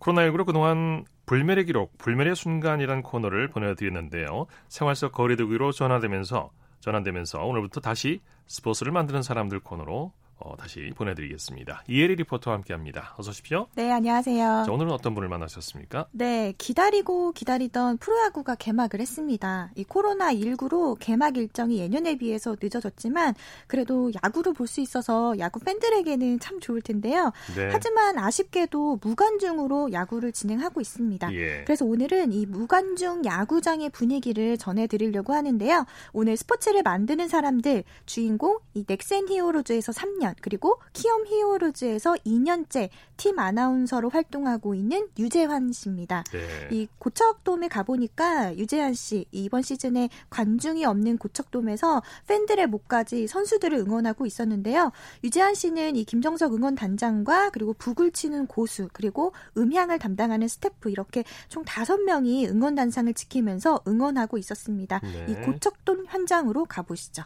코로나19로 0.00 0.44
그동안 0.44 1.04
불멸의 1.24 1.64
기록, 1.64 1.96
불멸의 1.96 2.36
순간이란 2.36 3.02
코너를 3.02 3.48
보내드렸는데요. 3.48 4.46
생활 4.68 4.96
속 4.96 5.12
거리두기로 5.12 5.72
전환되면서 5.72 6.50
전환되면서 6.80 7.42
오늘부터 7.42 7.80
다시 7.80 8.20
스포츠를 8.48 8.92
만드는 8.92 9.22
사람들 9.22 9.60
코너로 9.60 10.12
어, 10.38 10.56
다시 10.56 10.90
보내드리겠습니다. 10.96 11.84
이혜리 11.86 12.16
리포터와 12.16 12.56
함께합니다. 12.56 13.14
어서 13.16 13.30
오십시오. 13.30 13.68
네, 13.76 13.92
안녕하세요. 13.92 14.64
자, 14.66 14.72
오늘은 14.72 14.90
어떤 14.90 15.14
분을 15.14 15.28
만나셨습니까? 15.28 16.08
네, 16.10 16.52
기다리고 16.58 17.30
기다리던 17.30 17.98
프로야구가 17.98 18.56
개막을 18.56 18.98
했습니다. 19.00 19.70
이 19.76 19.84
코로나19로 19.84 20.96
개막 20.98 21.36
일정이 21.36 21.78
예년에 21.78 22.16
비해서 22.18 22.56
늦어졌지만 22.60 23.34
그래도 23.68 24.10
야구를 24.24 24.52
볼 24.54 24.66
수 24.72 24.80
있어서 24.80 25.38
야구 25.38 25.60
팬들에게는 25.60 26.40
참 26.40 26.58
좋을 26.58 26.80
텐데요. 26.80 27.30
네. 27.54 27.68
하지만 27.70 28.18
아쉽게도 28.18 29.00
무관중으로 29.02 29.92
야구를 29.92 30.32
진행하고 30.32 30.80
있습니다. 30.80 31.30
예. 31.34 31.62
그래서 31.64 31.84
오늘은 31.84 32.32
이 32.32 32.46
무관중 32.46 33.24
야구장의 33.26 33.90
분위기를 33.90 34.56
전해드리려고 34.56 35.34
하는데요. 35.34 35.84
오늘 36.14 36.38
스포츠를 36.38 36.82
만드는 36.82 37.28
사람들 37.28 37.84
주인공 38.06 38.58
이 38.72 38.84
넥센 38.88 39.28
히어로즈에서 39.28 39.92
3년 39.92 40.21
그리고 40.40 40.80
키움 40.92 41.26
히어로즈에서 41.26 42.14
2년째 42.26 42.88
팀 43.16 43.38
아나운서로 43.38 44.08
활동하고 44.08 44.74
있는 44.74 45.08
유재환 45.18 45.72
씨입니다. 45.72 46.24
네. 46.32 46.68
이 46.70 46.88
고척돔에 46.98 47.68
가보니까 47.68 48.56
유재환 48.56 48.94
씨 48.94 49.26
이번 49.30 49.62
시즌에 49.62 50.08
관중이 50.30 50.84
없는 50.84 51.18
고척돔에서 51.18 52.02
팬들의 52.26 52.66
목까지 52.66 53.26
선수들을 53.26 53.78
응원하고 53.78 54.26
있었는데요. 54.26 54.92
유재환 55.24 55.54
씨는 55.54 55.96
이 55.96 56.04
김정석 56.04 56.54
응원 56.54 56.74
단장과 56.74 57.50
그리고 57.50 57.72
북을 57.74 58.12
치는 58.12 58.46
고수 58.46 58.88
그리고 58.92 59.32
음향을 59.56 59.98
담당하는 59.98 60.48
스태프 60.48 60.90
이렇게 60.90 61.24
총 61.48 61.64
다섯 61.64 61.98
명이 61.98 62.48
응원 62.48 62.74
단상을 62.74 63.12
지키면서 63.14 63.82
응원하고 63.86 64.38
있었습니다. 64.38 65.00
네. 65.00 65.26
이 65.28 65.34
고척돔 65.34 66.06
현장으로 66.08 66.64
가보시죠. 66.64 67.24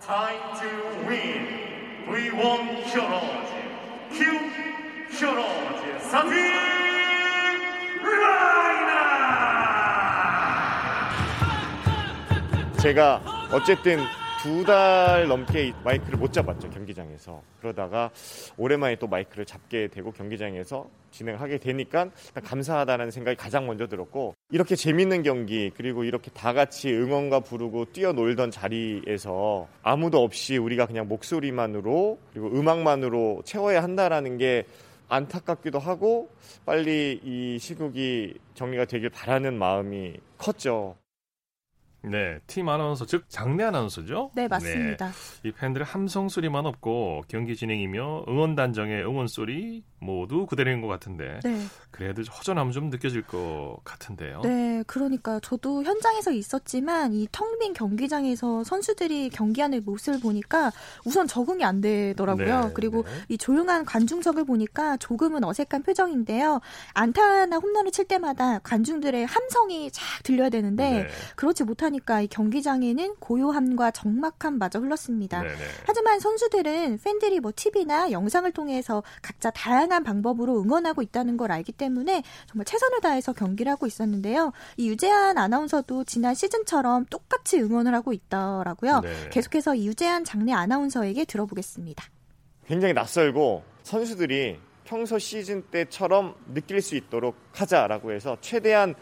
Time 0.00 0.38
to 0.60 1.08
win. 1.08 1.85
제가 12.80 13.20
어쨌든 13.52 13.98
두 14.42 14.64
달 14.64 15.26
넘게 15.26 15.72
마이크를 15.82 16.18
못 16.18 16.32
잡았죠 16.32 16.70
경기장에서. 16.70 17.42
그러다가 17.60 18.10
오랜만에 18.56 18.94
또 18.96 19.08
마이크를 19.08 19.44
잡게 19.44 19.88
되고 19.88 20.12
경기장에서 20.12 20.88
진행하게 21.10 21.58
되니까 21.58 22.10
감사하다는 22.44 23.10
생각이 23.10 23.36
가장 23.36 23.66
먼저 23.66 23.88
들었고 23.88 24.35
이렇게 24.50 24.76
재밌는 24.76 25.24
경기 25.24 25.72
그리고 25.76 26.04
이렇게 26.04 26.30
다 26.30 26.52
같이 26.52 26.92
응원가 26.92 27.40
부르고 27.40 27.86
뛰어놀던 27.86 28.52
자리에서 28.52 29.66
아무도 29.82 30.22
없이 30.22 30.56
우리가 30.56 30.86
그냥 30.86 31.08
목소리만으로 31.08 32.18
그리고 32.32 32.48
음악만으로 32.56 33.42
채워야 33.44 33.82
한다라는 33.82 34.38
게 34.38 34.64
안타깝기도 35.08 35.80
하고 35.80 36.30
빨리 36.64 37.20
이 37.24 37.58
시국이 37.58 38.34
정리가 38.54 38.84
되길 38.84 39.10
바라는 39.10 39.58
마음이 39.58 40.14
컸죠. 40.38 40.96
네, 42.08 42.38
팀 42.46 42.68
아나운서 42.68 43.04
즉 43.04 43.24
장내 43.28 43.64
아나운서죠? 43.64 44.30
네, 44.34 44.46
맞습니다. 44.46 45.08
네, 45.42 45.48
이 45.48 45.52
팬들의 45.52 45.84
함성 45.84 46.28
소리만 46.28 46.64
없고 46.64 47.24
경기 47.28 47.56
진행이며 47.56 48.26
응원 48.28 48.54
단정의 48.54 49.04
응원 49.04 49.26
소리 49.26 49.82
모두 49.98 50.46
그대로인 50.46 50.80
것 50.82 50.86
같은데 50.86 51.40
네. 51.42 51.60
그래도 51.90 52.22
허전함 52.22 52.70
좀 52.70 52.90
느껴질 52.90 53.22
것 53.22 53.78
같은데요. 53.82 54.42
네, 54.42 54.84
그러니까 54.86 55.40
저도 55.40 55.82
현장에서 55.82 56.30
있었지만 56.30 57.12
이 57.12 57.26
텅 57.32 57.58
빈 57.58 57.72
경기장에서 57.72 58.62
선수들이 58.64 59.30
경기하는 59.30 59.82
모습을 59.84 60.20
보니까 60.20 60.70
우선 61.06 61.26
적응이 61.26 61.64
안 61.64 61.80
되더라고요. 61.80 62.60
네, 62.66 62.70
그리고 62.74 63.02
네. 63.02 63.10
이 63.30 63.38
조용한 63.38 63.84
관중석을 63.86 64.44
보니까 64.44 64.98
조금은 64.98 65.42
어색한 65.42 65.82
표정인데요. 65.82 66.60
안타나 66.92 67.56
홈런을 67.56 67.90
칠 67.92 68.04
때마다 68.04 68.58
관중들의 68.58 69.24
함성이 69.24 69.90
쫙 69.90 70.02
들려야 70.22 70.50
되는데 70.50 70.90
네. 71.04 71.08
그렇지 71.34 71.64
못하니 71.64 71.95
까 72.00 72.22
이 72.22 72.28
경기장에는 72.28 73.16
고요함과 73.18 73.90
적막함마저 73.90 74.80
흘렀습니다. 74.80 75.42
네, 75.42 75.48
네. 75.48 75.54
하지만 75.86 76.18
선수들은 76.20 76.98
팬들이 77.02 77.40
뭐 77.40 77.52
TV나 77.54 78.10
영상을 78.10 78.50
통해서 78.52 79.02
각자 79.22 79.50
다양한 79.50 80.02
방법으로 80.02 80.60
응원하고 80.62 81.02
있다는 81.02 81.36
걸 81.36 81.52
알기 81.52 81.72
때문에 81.72 82.22
정말 82.46 82.64
최선을 82.64 83.00
다해서 83.00 83.32
경기를 83.32 83.70
하고 83.70 83.86
있었는데요. 83.86 84.52
이 84.76 84.88
유재한 84.88 85.38
아나운서도 85.38 86.04
지난 86.04 86.34
시즌처럼 86.34 87.06
똑같이 87.06 87.60
응원을 87.60 87.94
하고 87.94 88.12
있더라고요. 88.12 89.00
네. 89.00 89.28
계속해서 89.30 89.74
이 89.74 89.86
유재한 89.88 90.24
장례 90.24 90.52
아나운서에게 90.52 91.24
들어보겠습니다. 91.24 92.04
굉장히 92.66 92.94
낯설고 92.94 93.62
선수들이 93.82 94.58
평소 94.84 95.18
시즌 95.18 95.62
때처럼 95.62 96.34
느낄 96.54 96.80
수 96.80 96.96
있도록 96.96 97.36
하자라고 97.52 98.12
해서 98.12 98.36
최대한 98.40 98.94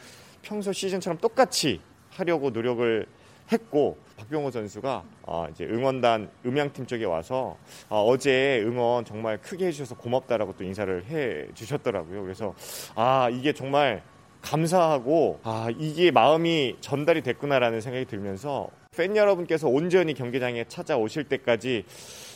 평소 0.42 0.72
시즌처럼 0.72 1.18
똑같이 1.18 1.80
하려고 2.14 2.50
노력을 2.50 3.06
했고 3.52 3.98
박병호 4.16 4.50
선수가 4.50 5.04
어, 5.22 5.46
이제 5.50 5.64
응원단 5.64 6.30
음향팀 6.46 6.86
쪽에 6.86 7.04
와서 7.04 7.58
어, 7.88 8.16
제 8.16 8.62
응원 8.64 9.04
정말 9.04 9.38
크게 9.38 9.66
해주셔서 9.66 9.96
고맙다라고 9.96 10.56
또 10.56 10.64
인사를 10.64 11.04
해 11.06 11.46
주셨더라고요. 11.54 12.22
그래서 12.22 12.54
아 12.94 13.28
이게 13.30 13.52
정말 13.52 14.02
감사하고 14.40 15.40
아 15.42 15.68
이게 15.78 16.10
마음이 16.10 16.76
전달이 16.80 17.22
됐구나라는 17.22 17.80
생각이 17.80 18.06
들면서 18.06 18.68
팬 18.96 19.16
여러분께서 19.16 19.68
온전히 19.68 20.14
경기장에 20.14 20.64
찾아오실 20.68 21.24
때까지 21.24 21.84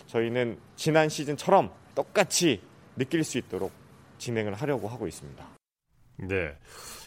저희는 0.07 0.59
지난 0.77 1.09
시즌처럼 1.09 1.71
똑같이 1.95 2.61
느낄 2.97 3.25
수 3.25 3.39
있도록 3.39 3.71
진행을 4.19 4.55
하려고 4.55 4.89
하고 4.89 5.07
있습니다. 5.07 5.47
네. 6.17 6.55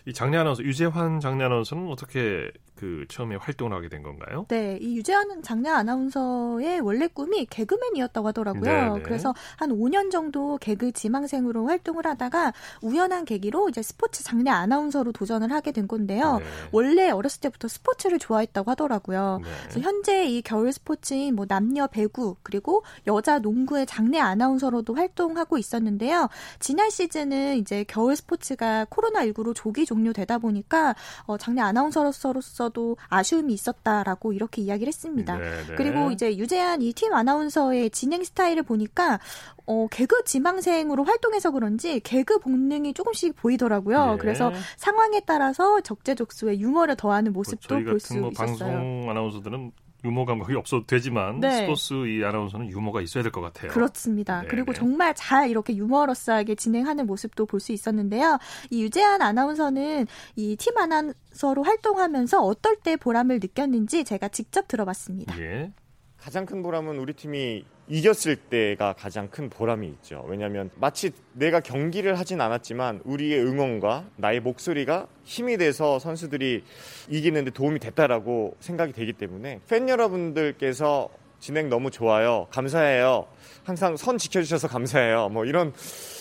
이 0.06 0.14
장례 0.14 0.38
아나운서 0.38 0.64
유재환 0.64 1.20
장례 1.20 1.46
아나운서는 1.46 1.88
어떻게 1.90 2.52
그 2.82 3.06
처음에 3.10 3.36
활동을 3.36 3.78
하게 3.78 3.90
된 3.90 4.02
건가요? 4.02 4.48
네, 4.50 4.80
이 4.82 4.98
유재환 4.98 5.44
장례 5.44 5.70
아나운서의 5.70 6.80
원래 6.80 7.06
꿈이 7.06 7.46
개그맨이었다고 7.46 8.30
하더라고요. 8.30 8.64
네네. 8.64 8.94
네. 8.96 9.02
그래서 9.04 9.36
한 9.56 9.70
5년 9.70 10.10
정도 10.10 10.58
개그 10.58 10.92
지망생으로 10.92 11.68
활동을 11.68 12.08
하다가 12.08 12.54
우연한 12.82 13.26
계기로 13.26 13.70
이제 13.70 13.84
스포츠 13.84 14.24
장례 14.24 14.50
아나운서로 14.50 15.12
도전을 15.12 15.52
하게 15.52 15.72
된 15.72 15.88
건데요. 15.88 16.40
네. 16.40 16.46
원래 16.72 17.12
어렸을 17.12 17.42
때부터 17.42 17.68
스포츠를 17.68 18.18
좋아했다고 18.18 18.72
하더라고요. 18.72 19.42
네. 19.44 19.50
그래서 19.62 19.80
현재 19.82 20.26
이 20.26 20.42
겨울 20.42 20.74
스포츠인 20.74 21.36
뭐 21.36 21.46
남녀 21.46 21.86
배구 21.86 22.38
그리고 22.42 22.82
여자 23.06 23.38
농구의 23.38 23.86
장례 23.86 24.20
아나운서로도 24.20 24.96
활동하고 24.96 25.60
있었는데요. 25.60 26.30
지난 26.60 26.90
시즌은 26.90 27.58
이제 27.58 27.86
겨울 27.88 28.16
스포츠가 28.16 28.86
코로나19로 28.86 29.54
조기 29.54 29.86
종료되다 29.86 30.40
보니까 30.40 30.96
어, 31.28 31.38
장례 31.38 31.62
아나운서로서 31.62 32.71
면에서도 32.72 32.98
아쉬움이 33.10 33.54
있었다라고 33.54 34.34
이렇게 34.34 34.62
이야기를 34.62 34.88
했습니다. 34.88 35.38
네네. 35.38 35.64
네. 35.68 35.76
그리고 35.76 36.12
이제 36.12 36.36
유재한 36.38 36.82
이 36.82 36.92
팀 36.94 37.14
아나운서의 37.14 37.90
진행 37.92 38.24
스타일을 38.24 38.64
보니까 38.64 39.20
어, 39.66 39.88
개그 39.90 40.24
지망생으로 40.26 41.04
활동해서 41.04 41.52
그런지 41.52 42.00
개그 42.02 42.40
본능이 42.40 42.94
조금씩 42.94 43.36
보이더라고요. 43.38 44.12
예. 44.14 44.18
그래서 44.18 44.52
상황에 44.76 45.22
따라서 45.26 45.80
적재적소에 45.82 46.60
유머를 46.60 46.96
더하는 46.98 47.32
모습도 47.32 47.76
뭐 47.76 47.84
볼수 47.92 48.18
뭐 48.18 48.30
있었어요. 48.32 48.58
방송 48.58 49.10
아나운서들은 49.10 49.72
유머 50.04 50.26
감각이 50.26 50.56
없어도 50.56 50.86
되지만 50.88 51.40
네. 51.40 51.58
스포츠 51.58 51.94
이 52.08 52.24
아나운서는 52.24 52.70
유머가 52.70 53.02
있어야 53.02 53.22
될 53.24 53.32
것 53.32 53.42
같아요. 53.42 53.72
그렇습니다. 53.72 54.42
네 54.42 54.48
그리고 54.48 54.74
네. 54.74 54.80
정말 54.80 55.14
잘 55.16 55.50
이렇게 55.50 55.76
유머러스하게 55.76 56.56
진행하는 56.56 57.06
모습도 57.06 57.46
볼 57.46 57.60
수 57.60 57.72
있었는데요. 57.72 58.40
이 58.72 58.82
유재한 58.84 59.22
아나운서는 59.22 60.08
이 60.36 60.56
팀 60.58 60.78
아나운서로 60.78 61.64
활동하면서 61.64 62.42
어떨 62.42 62.78
때 62.78 62.96
보람을 62.96 63.40
느꼈는지 63.40 64.04
제가 64.04 64.30
직접 64.30 64.68
들어봤습니다. 64.68 65.40
예. 65.40 65.72
가장 66.18 66.46
큰 66.46 66.62
보람은 66.64 66.98
우리 67.00 67.14
팀이 67.14 67.66
이겼을 67.92 68.38
때가 68.38 68.94
가장 68.94 69.28
큰 69.28 69.50
보람이 69.50 69.86
있죠. 69.86 70.24
왜냐하면 70.30 70.70
마치 70.78 71.12
내가 71.34 71.60
경기를 71.60 72.18
하진 72.18 72.40
않았지만 72.40 73.02
우리의 73.04 73.46
응원과 73.46 74.06
나의 74.16 74.40
목소리가 74.40 75.08
힘이 75.26 75.58
돼서 75.58 76.00
선수들이 76.00 76.64
이기는데 77.10 77.52
도움이 77.52 77.80
됐다라고 77.80 78.56
생각이 78.62 78.94
되기 78.94 79.12
때문에 79.12 79.60
팬 79.68 79.90
여러분들께서 79.90 81.10
진행 81.42 81.68
너무 81.68 81.92
좋아요. 81.92 82.48
감사해요. 82.50 83.28
항상 83.66 83.98
선 83.98 84.18
지켜주셔서 84.18 84.70
감사해요. 84.70 85.28
뭐 85.28 85.44
이런 85.44 85.74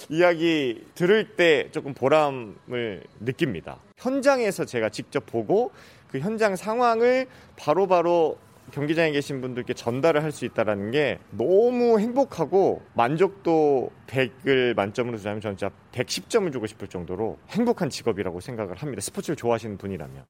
이야기 0.09 0.85
들을 0.97 1.37
때 1.37 1.69
조금 1.71 1.95
보람을 1.95 3.05
느낍니다. 3.21 3.79
현장에서 3.97 4.65
제가 4.65 4.89
직접 4.89 5.25
보고 5.25 5.71
그 6.09 6.19
현장 6.19 6.57
상황을 6.57 7.29
바로바로 7.57 7.87
바로 7.87 8.50
경기장에 8.71 9.11
계신 9.13 9.41
분들께 9.41 9.75
전달을 9.75 10.23
할 10.23 10.31
수 10.33 10.45
있다는 10.45 10.91
게 10.93 11.19
너무 11.31 11.99
행복하고 11.99 12.83
만족도 12.95 13.91
100을 14.07 14.75
만점으로 14.75 15.17
주자면 15.17 15.41
저는 15.41 15.57
진짜 15.57 15.75
110점을 15.93 16.53
주고 16.53 16.67
싶을 16.67 16.89
정도로 16.89 17.37
행복한 17.49 17.91
직업이라고 17.91 18.41
생각을 18.41 18.77
합니다. 18.77 19.01
스포츠를 19.01 19.37
좋아하시는 19.37 19.77
분이라면. 19.79 20.25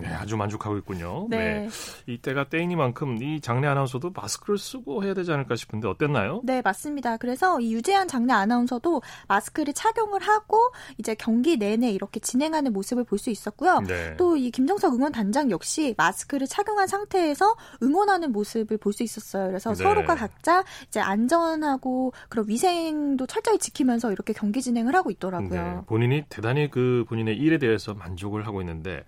네, 0.00 0.08
아주 0.08 0.36
만족하고 0.36 0.76
있군요. 0.78 1.26
네. 1.30 1.36
네. 1.36 1.68
이때가 2.06 2.48
때이니만큼 2.48 3.22
이 3.22 3.40
장례 3.40 3.68
아나운서도 3.68 4.10
마스크를 4.10 4.58
쓰고 4.58 5.04
해야 5.04 5.14
되지 5.14 5.32
않을까 5.32 5.56
싶은데 5.56 5.88
어땠나요? 5.88 6.40
네, 6.44 6.62
맞습니다. 6.62 7.16
그래서 7.16 7.60
이 7.60 7.72
유재한 7.74 8.08
장례 8.08 8.32
아나운서도 8.32 9.02
마스크를 9.28 9.72
착용을 9.72 10.20
하고 10.22 10.72
이제 10.98 11.14
경기 11.14 11.56
내내 11.56 11.90
이렇게 11.90 12.20
진행하는 12.20 12.72
모습을 12.72 13.04
볼 13.04 13.18
수 13.18 13.30
있었고요. 13.30 13.80
네. 13.86 14.16
또이 14.16 14.50
김정석 14.50 14.94
응원 14.94 15.12
단장 15.12 15.50
역시 15.50 15.94
마스크를 15.96 16.46
착용한 16.48 16.86
상태에서 16.88 17.54
응원하는 17.82 18.32
모습을 18.32 18.76
볼 18.76 18.92
수 18.92 19.02
있었어요. 19.02 19.48
그래서 19.48 19.72
네. 19.74 19.82
서로가 19.82 20.14
각자 20.14 20.64
이제 20.88 21.00
안전하고 21.00 22.12
그런 22.28 22.48
위생도 22.48 23.26
철저히 23.26 23.58
지키면서 23.58 24.12
이렇게 24.12 24.32
경기 24.32 24.60
진행을 24.60 24.94
하고 24.94 25.10
있더라고요. 25.10 25.62
네. 25.62 25.80
본인이 25.86 26.24
대단히 26.28 26.70
그 26.70 27.04
본인의 27.08 27.36
일에 27.36 27.58
대해서 27.58 27.94
만족을 27.94 28.46
하고 28.46 28.60
있는데 28.60 29.04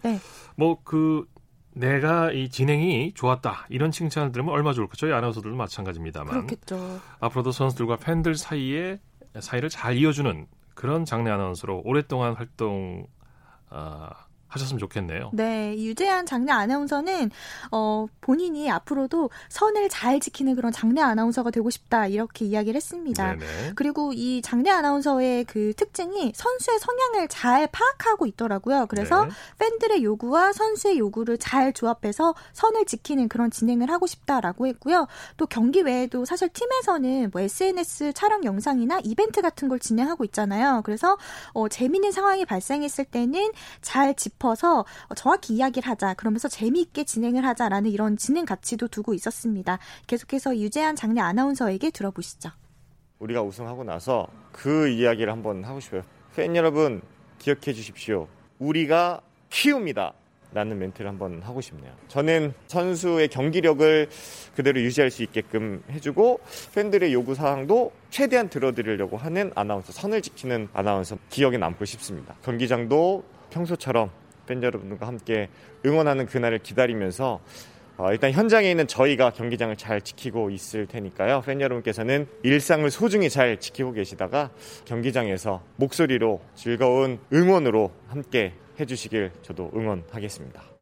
네. 0.77 0.83
뭐그 0.85 1.27
내가 1.73 2.33
이 2.33 2.49
진행이 2.49 3.13
좋았다 3.15 3.67
이런 3.69 3.91
칭찬을 3.91 4.33
들으면 4.33 4.55
얼마 4.55 4.73
좋을까 4.73 4.95
저희 4.97 5.13
아나운서들도 5.13 5.57
마찬가지입니다만 5.57 6.47
그렇겠죠. 6.47 7.01
앞으로도 7.21 7.53
선수들과 7.53 7.97
팬들 7.97 8.35
사이에 8.35 8.99
사이를 9.39 9.69
잘 9.69 9.97
이어주는 9.97 10.47
그런 10.75 11.05
장례 11.05 11.31
아나운서로 11.31 11.83
오랫동안 11.85 12.35
활동 12.35 13.07
어, 13.71 14.09
하셨으면 14.49 14.79
좋겠네요. 14.79 15.31
네, 15.33 15.75
유재한 15.77 16.27
장례 16.27 16.53
아나운서는 16.53 17.31
어, 17.73 18.07
본인이 18.21 18.71
앞으로도 18.71 19.31
선을 19.49 19.89
잘 19.89 20.21
지키는 20.21 20.55
그런 20.55 20.73
장례 20.73 21.01
아나운서가 21.01 21.51
되고 21.51 21.69
싶다 21.71 22.07
이렇게 22.07 22.45
이야기를 22.45 22.77
했습니다. 22.77 23.35
네네. 23.37 23.73
그리고 23.75 24.13
이 24.13 24.43
장례 24.43 24.71
아나운서의 24.71 25.45
그 25.45 25.73
특징이 25.75 26.33
선수의 26.35 26.79
성향을 26.79 27.29
잘 27.29 27.69
파악하고 27.69 28.27
있더라고요. 28.27 28.87
그래서 28.87 29.25
네. 29.25 29.31
팬들의 29.59 30.03
요구와 30.05 30.53
선수의 30.53 30.99
요구를 30.99 31.39
잘 31.39 31.73
조합해서 31.73 32.35
선을 32.53 32.85
지키는 32.87 33.29
그런 33.29 33.51
진행을 33.51 33.91
하고 33.91 34.07
싶다라고 34.07 34.67
했고요. 34.67 35.07
또 35.37 35.47
경기 35.47 35.81
외에도 35.81 36.25
사실 36.25 36.49
팀에서는 36.49 37.31
뭐 37.33 37.41
SNS 37.41 38.13
촬영 38.13 38.45
영상이나 38.45 39.01
이벤트 39.05 39.43
같은 39.43 39.69
걸 39.69 39.79
진행하고 39.79 40.25
있잖아요. 40.25 40.83
그래서 40.85 41.17
어, 41.53 41.69
재미있는 41.69 42.13
상황이 42.13 42.45
발생했을 42.45 43.05
때는 43.07 43.53
잘 43.83 44.15
싶어서 44.37 44.85
정확히 45.15 45.55
이야기를 45.55 45.89
하자. 45.89 46.15
그러면서 46.15 46.49
재미있게 46.49 47.05
진행을 47.05 47.45
하자라는 47.45 47.91
이런 47.91 48.17
진행 48.17 48.45
가치도 48.45 48.89
두고 48.89 49.15
있었습니다. 49.15 49.79
계속해서 50.07 50.57
유재한 50.57 50.97
장례 50.97 51.21
아나운서에게 51.21 51.91
들어보시죠. 51.91 52.51
우리가 53.19 53.43
우승하고 53.43 53.85
나서 53.85 54.27
그 54.53 54.89
이야기를 54.89 55.33
한번 55.33 55.65
하고 55.65 55.81
싶어요. 55.81 56.03
팬 56.35 56.55
여러분 56.55 57.01
기억해 57.39 57.73
주십시오. 57.73 58.29
우리가 58.59 59.21
키웁니다. 59.51 60.13
라는 60.53 60.79
멘트를 60.79 61.11
한번 61.11 61.43
하고 61.43 61.61
싶네요. 61.61 61.93
저는 62.09 62.55
선수의 62.69 63.29
경기력을 63.29 64.09
그대로 64.55 64.81
유지할 64.81 65.11
수 65.11 65.23
있게끔 65.23 65.83
해주고 65.91 66.41
팬들의 66.73 67.13
요구 67.13 67.35
사항도 67.35 67.93
최대한 68.11 68.49
들어드리려고 68.49 69.19
하는 69.19 69.51
아나운서, 69.55 69.93
선을 69.93 70.23
지키는 70.23 70.69
아나운서 70.73 71.19
기억에 71.29 71.59
남고 71.59 71.85
싶습니다. 71.85 72.37
경기장도 72.43 73.25
평소처럼 73.51 74.11
팬 74.47 74.63
여러분들과 74.63 75.07
함께 75.07 75.49
응원하는 75.85 76.27
그날을 76.27 76.59
기다리면서 76.61 77.41
어, 77.99 78.13
일단 78.13 78.31
현장에 78.31 78.71
있는 78.71 78.87
저희가 78.87 79.31
경기장을 79.31 79.75
잘 79.77 80.03
지키고 80.03 80.51
있을 80.51 80.87
테니까요. 80.87 81.41
팬 81.41 81.61
여러분께서는 81.61 82.27
일상을 82.43 82.89
소중히 82.91 83.31
잘 83.31 83.59
지키고 83.59 83.93
계시다가 83.93 84.51
경기장에서 84.85 85.63
목소리로 85.77 86.41
즐거운 86.55 87.19
응원으로 87.33 87.91
함께 88.09 88.53
해주시길 88.79 89.33
저도 89.43 89.71
응원하겠습니다. 89.75 90.76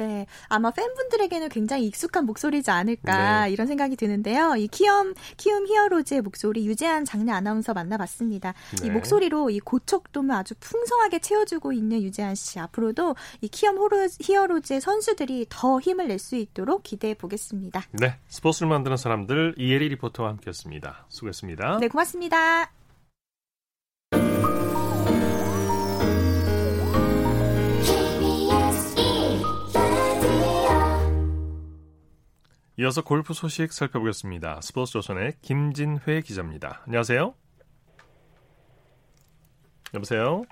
네, 0.00 0.24
아마 0.48 0.70
팬분들에게는 0.70 1.50
굉장히 1.50 1.84
익숙한 1.86 2.24
목소리지 2.24 2.70
않을까 2.70 3.44
네. 3.44 3.52
이런 3.52 3.66
생각이 3.66 3.96
드는데요. 3.96 4.54
이 4.56 4.66
키움 4.66 5.12
키움 5.36 5.66
히어로즈의 5.66 6.22
목소리 6.22 6.66
유재한 6.66 7.04
장례 7.04 7.32
아나운서 7.32 7.74
만나봤습니다. 7.74 8.54
네. 8.80 8.86
이 8.86 8.90
목소리로 8.90 9.50
이 9.50 9.60
고척돔을 9.60 10.34
아주 10.34 10.54
풍성하게 10.58 11.18
채워주고 11.18 11.74
있는 11.74 12.02
유재한 12.02 12.34
씨 12.34 12.58
앞으로도 12.58 13.14
이 13.42 13.48
키움 13.48 13.76
히어로즈의 14.20 14.80
선수들이 14.80 15.46
더 15.50 15.78
힘을 15.80 16.08
낼 16.08 16.20
수 16.20 16.36
있도록 16.36 16.82
기대해 16.82 17.14
보겠습니다. 17.14 17.82
네, 17.92 18.18
스포츠를 18.28 18.68
만드는 18.68 18.98
사람들 18.98 19.54
이혜리 19.56 19.88
리포터와 19.90 20.30
함께했습니다. 20.30 21.06
수고했습니다. 21.08 21.78
네, 21.78 21.88
고맙습니다. 21.88 22.79
이어서 32.80 33.04
골프 33.04 33.34
소식 33.34 33.74
살펴보겠습니다. 33.74 34.62
스포츠 34.62 34.92
조선의 34.92 35.34
김진회 35.42 36.22
기자입니다. 36.24 36.80
안녕하세요. 36.86 37.34
여보세요. 39.92 40.44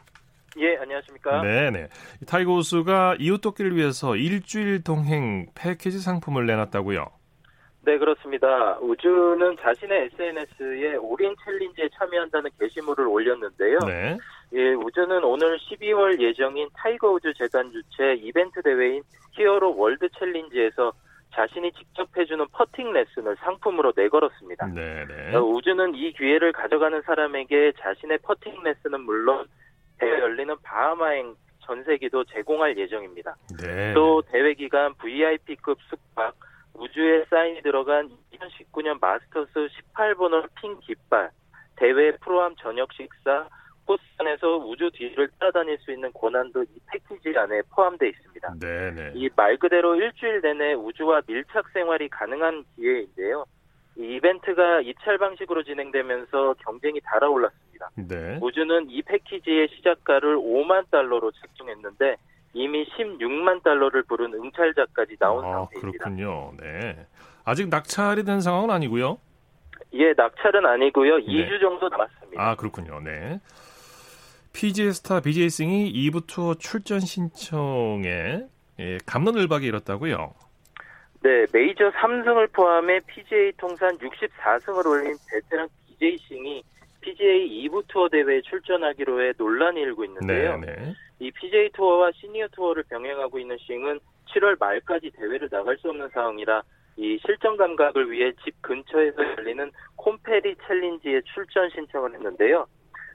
예, 0.59 0.77
안녕하십니까? 0.77 1.41
네네. 1.41 1.89
타이거 2.27 2.53
우즈가 2.53 3.17
이웃 3.19 3.41
돕기를 3.41 3.75
위해서 3.77 4.15
일주일 4.15 4.85
동행 4.85 5.47
패키지 5.55 6.01
상품을 6.01 6.45
내놨다고요? 6.45 7.07
네, 7.87 7.97
그렇습니다. 7.97 8.77
우즈는 8.81 9.57
자신의 9.63 10.11
SNS에 10.13 10.97
올인 10.97 11.35
챌린지에 11.43 11.89
참여한다는 11.95 12.51
게시물을 12.61 13.07
올렸는데요. 13.07 13.79
네. 13.87 14.19
예, 14.53 14.75
우즈는 14.75 15.25
오는 15.25 15.57
12월 15.61 16.21
예정인 16.21 16.69
타이거 16.75 17.11
우즈 17.11 17.33
재단 17.39 17.73
주최 17.73 18.17
이벤트 18.17 18.61
대회인 18.61 19.03
히어로 19.33 19.79
월드 19.79 20.07
챌린지에서 20.19 20.93
자신이 21.39 21.71
직접 21.73 22.09
해주는 22.17 22.45
퍼팅 22.51 22.93
레슨을 22.93 23.37
상품으로 23.37 23.93
내걸었습니다. 23.95 24.67
네네. 24.75 25.37
어, 25.37 25.41
우즈는 25.41 25.95
이 25.95 26.13
기회를 26.13 26.51
가져가는 26.53 27.01
사람에게 27.03 27.75
자신의 27.79 28.19
퍼팅 28.19 28.61
레슨은 28.65 29.03
물론 29.03 29.47
대회 29.99 30.19
열리는 30.19 30.57
바하마행 30.63 31.37
전세기도 31.61 32.25
제공할 32.25 32.77
예정입니다. 32.77 33.37
네. 33.61 33.95
또 33.95 34.21
대회 34.23 34.55
기간 34.55 34.95
VIP급 34.95 35.79
숙박, 35.89 36.35
우주에 36.75 37.25
사인이 37.31 37.63
들어간 37.63 38.11
2019년 38.33 39.01
마스터스 39.01 39.53
18번홀 39.95 40.49
핑 40.61 40.81
깃발, 40.81 41.31
대회 41.77 42.17
프로암 42.17 42.57
저녁 42.57 42.93
식사, 42.93 43.47
안에서 44.19 44.57
우주 44.59 44.91
뒤를 44.93 45.29
따라다닐 45.39 45.79
수 45.79 45.93
있는 45.93 46.13
권한도 46.13 46.63
이 46.65 46.67
패키지 46.91 47.37
안에 47.39 47.63
포함되어 47.75 48.09
있습니다. 48.09 48.55
네네. 48.61 49.13
이 49.15 49.29
말 49.37 49.57
그대로 49.57 49.95
일주일 49.95 50.41
내내 50.41 50.75
우주와 50.75 51.23
밀착 51.27 51.69
생활이 51.73 52.09
가능한 52.09 52.65
기회인데요. 52.77 53.45
이 53.97 54.17
이벤트가 54.17 54.81
입찰 54.81 55.19
방식으로 55.19 55.63
진행되면서 55.63 56.55
경쟁이 56.65 57.01
달아올랐습니다. 57.05 57.91
네. 57.97 58.39
우주는 58.43 58.91
이 58.91 59.03
패키지의 59.03 59.69
시작가를 59.77 60.37
5만 60.37 60.91
달러로 60.91 61.31
책정했는데 61.33 62.17
이미 62.55 62.85
16만 62.91 63.63
달러를 63.63 64.03
부른 64.05 64.35
응찰자까지 64.35 65.17
나온 65.19 65.45
아, 65.45 65.53
상태입니다. 65.53 66.05
그렇군요. 66.05 66.53
네. 66.61 67.07
아직 67.45 67.69
낙찰이 67.69 68.25
된 68.25 68.41
상황은 68.41 68.71
아니고요. 68.71 69.19
예, 69.95 70.13
낙찰은 70.17 70.67
아니고요. 70.67 71.17
네. 71.19 71.25
2주 71.25 71.61
정도 71.61 71.89
남았습니다. 71.89 72.43
아, 72.43 72.55
그렇군요. 72.57 73.01
네. 73.01 73.41
PGA 74.53 74.93
스타 74.93 75.21
BJ 75.21 75.51
싱이 75.51 75.93
2부 75.93 76.27
투어 76.27 76.55
출전 76.55 77.01
신청에 77.01 78.47
예, 78.81 78.99
감론을박이 79.07 79.67
일었다고요? 79.67 80.35
네, 81.23 81.47
메이저 81.53 81.91
3승을 81.91 82.53
포함해 82.53 83.01
PGA 83.07 83.53
통산 83.57 83.97
64승을 83.99 84.87
올린 84.87 85.17
베테랑 85.31 85.69
BJ 85.87 86.19
싱이 86.19 86.63
PGA 87.01 87.69
2부 87.69 87.85
투어 87.89 88.09
대회에 88.09 88.41
출전하기로 88.43 89.23
해 89.23 89.33
논란이 89.37 89.81
일고 89.81 90.05
있는데요. 90.05 90.59
네네. 90.59 90.77
네. 90.77 90.95
이 91.21 91.31
PGA 91.33 91.71
투어와 91.73 92.13
시니어 92.13 92.49
투어를 92.53 92.85
병행하고 92.85 93.39
있는 93.39 93.57
싱은 93.59 93.99
7월 94.29 94.59
말까지 94.59 95.11
대회를 95.11 95.49
나갈 95.49 95.77
수 95.79 95.89
없는 95.89 96.09
상황이라 96.11 96.63
이 96.97 97.19
실전 97.25 97.57
감각을 97.57 98.11
위해 98.11 98.33
집 98.45 98.61
근처에서 98.61 99.23
열리는 99.39 99.71
콘페리 99.97 100.57
챌린지에 100.67 101.23
출전 101.33 101.71
신청을 101.71 102.15
했는데요. 102.15 102.67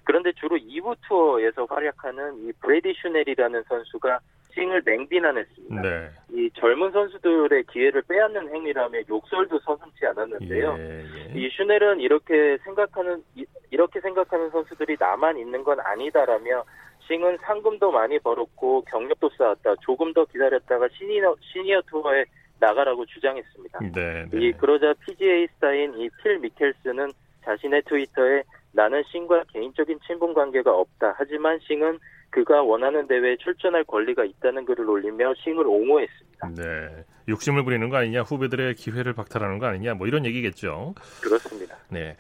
그런데 0.04 0.32
주로 0.34 0.58
2부 0.58 0.96
투어에서 1.08 1.66
활약하는 1.66 2.38
이 2.48 2.52
브레디 2.62 2.94
슈넬이라는 2.94 3.64
선수가 3.64 4.20
싱을 4.54 4.84
맹비난했습니다. 4.86 5.82
네. 5.82 6.10
이 6.32 6.50
젊은 6.54 6.92
선수들의 6.92 7.64
기회를 7.72 8.04
빼앗는 8.04 8.54
행위라며 8.54 9.00
욕설도 9.10 9.60
서슴지 9.60 10.06
않았는데요. 10.06 10.76
예, 10.78 11.04
예. 11.04 11.40
이 11.40 11.50
슈넬은 11.50 12.00
이렇게 12.02 12.58
생각하는 12.64 13.24
이렇게 13.72 14.00
생각하는 14.00 14.52
선수들이 14.52 14.98
나만 15.00 15.38
있는 15.38 15.64
건 15.64 15.80
아니다라며 15.80 16.64
싱은 17.08 17.38
상금도 17.42 17.92
많이 17.92 18.20
벌었고 18.20 18.84
경력도 18.84 19.32
쌓았다. 19.38 19.76
조금 19.82 20.14
더 20.14 20.24
기다렸다가 20.26 20.88
시니어 20.90 21.36
시니어 21.42 21.82
투어에 21.90 22.24
나가라고 22.60 23.06
주장했습니다. 23.08 23.80
네, 23.94 24.26
네. 24.32 24.40
이 24.40 24.52
그러자 24.54 24.94
PGA 25.06 25.48
스타인 25.56 25.94
이 26.00 26.10
필 26.22 26.38
미켈스는 26.40 27.12
자신의 27.44 27.82
트위터에 27.88 28.44
나는 28.74 29.04
싱과 29.12 29.44
개인적인 29.54 30.00
친분 30.06 30.34
관계가 30.34 30.72
없다. 30.76 31.16
하지만 31.18 31.60
싱은 31.62 32.00
그가 32.32 32.64
원하는 32.64 33.08
대회에 33.08 33.38
출전할 33.38 33.84
권리가 33.86 34.26
있다는 34.26 34.66
글을 34.66 34.90
올리며 34.90 35.36
싱을 35.36 35.66
옹호했습니다. 35.68 36.50
네. 36.56 37.06
욕심을 37.30 37.64
부리는 37.64 37.88
거 37.90 37.98
아니냐, 37.98 38.24
후배들의 38.24 38.74
기회를 38.76 39.14
박탈하는 39.14 39.60
거 39.60 39.68
아니냐, 39.68 39.94
뭐 39.94 40.08
이런 40.08 40.26
얘기겠죠. 40.26 40.96
그렇습니다. 41.22 41.78
네. 41.90 42.18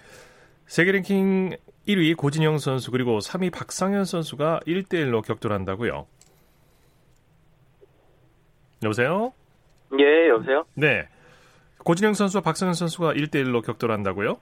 세계 0.67 0.91
랭킹 0.91 1.57
1위 1.87 2.15
고진영 2.15 2.59
선수 2.59 2.91
그리고 2.91 3.17
3위 3.17 3.51
박성현 3.51 4.05
선수가 4.05 4.61
1대1로 4.65 5.25
격돌한다고요. 5.25 6.07
여보세요? 8.83 9.33
예, 9.99 10.29
여보세요? 10.29 10.65
네. 10.75 11.09
고진영 11.83 12.13
선수와 12.13 12.41
박성현 12.41 12.75
선수가 12.75 13.13
1대1로 13.13 13.65
격돌한다고요? 13.65 14.39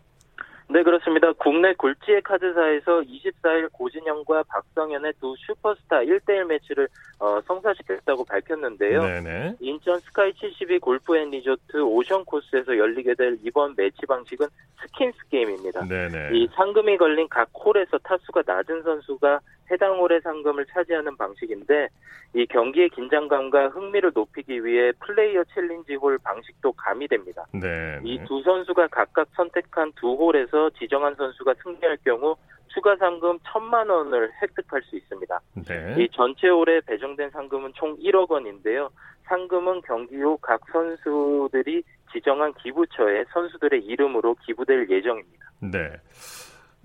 네, 0.72 0.84
그렇습니다. 0.84 1.34
국내 1.34 1.74
굴지의 1.74 2.22
카드사에서 2.22 3.02
24일 3.02 3.70
고진영과 3.74 4.44
박성현의 4.44 5.14
두 5.20 5.36
슈퍼스타 5.38 5.98
1대1 5.98 6.46
매치를 6.46 6.88
어, 7.20 7.42
성사시켰다고 7.46 8.24
밝혔는데요. 8.24 9.02
네네. 9.02 9.56
인천 9.60 10.00
스카이 10.00 10.32
72 10.34 10.80
골프 10.80 11.18
앤 11.18 11.30
리조트 11.30 11.82
오션 11.82 12.24
코스에서 12.24 12.78
열리게 12.78 13.16
될 13.16 13.38
이번 13.44 13.74
매치 13.76 14.06
방식은 14.06 14.48
스킨스 14.82 15.18
게임입니다. 15.30 15.86
네네. 15.88 16.38
이 16.38 16.48
상금이 16.56 16.98
걸린 16.98 17.28
각 17.30 17.50
홀에서 17.54 17.98
타수가 17.98 18.44
낮은 18.46 18.84
선수가 18.84 19.42
해당 19.72 19.98
홀의 20.00 20.22
상금을 20.22 20.66
차지하는 20.68 21.16
방식인데 21.18 21.88
이 22.34 22.46
경기의 22.46 22.90
긴장감과 22.90 23.70
흥미를 23.70 24.12
높이기 24.14 24.64
위해 24.64 24.92
플레이어 25.00 25.44
챌린지 25.54 25.96
홀 25.96 26.18
방식도 26.20 26.72
가미됩니다. 26.74 27.46
네, 27.54 27.60
네. 27.62 28.00
이두 28.04 28.42
선수가 28.44 28.88
각각 28.88 29.28
선택한 29.36 29.94
두 29.96 30.14
홀에서 30.14 30.70
지정한 30.72 31.16
선수가 31.16 31.56
승리할 31.64 31.98
경우 32.06 32.36
추가 32.68 32.96
상금 32.96 33.38
천만 33.44 33.90
원을 33.90 34.32
획득할 34.42 34.82
수 34.84 34.96
있습니다. 34.96 35.40
네. 35.68 35.96
이 35.98 36.08
전체 36.14 36.48
홀에 36.48 36.82
배정된 36.86 37.30
상금은 37.32 37.74
총 37.76 37.98
1억 37.98 38.30
원인데요. 38.30 38.90
상금은 39.24 39.82
경기 39.82 40.18
후 40.18 40.38
각 40.38 40.62
선수들이 40.72 41.84
지정한 42.12 42.54
기부처에 42.56 43.26
선수들의 43.34 43.86
이름으로 43.86 44.36
기부될 44.46 44.90
예정입니다. 44.90 45.52
네. 45.62 45.92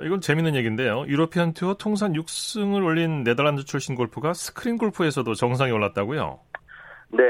이건 0.00 0.20
재밌는 0.20 0.54
얘기인데요. 0.54 1.04
유로피안 1.06 1.54
투어 1.54 1.74
통산 1.74 2.12
6승을 2.12 2.84
올린 2.84 3.24
네덜란드 3.24 3.64
출신 3.64 3.94
골퍼가 3.94 4.34
스크린 4.34 4.76
골프에서도 4.76 5.32
정상에 5.34 5.70
올랐다고요? 5.70 6.38
네, 7.08 7.22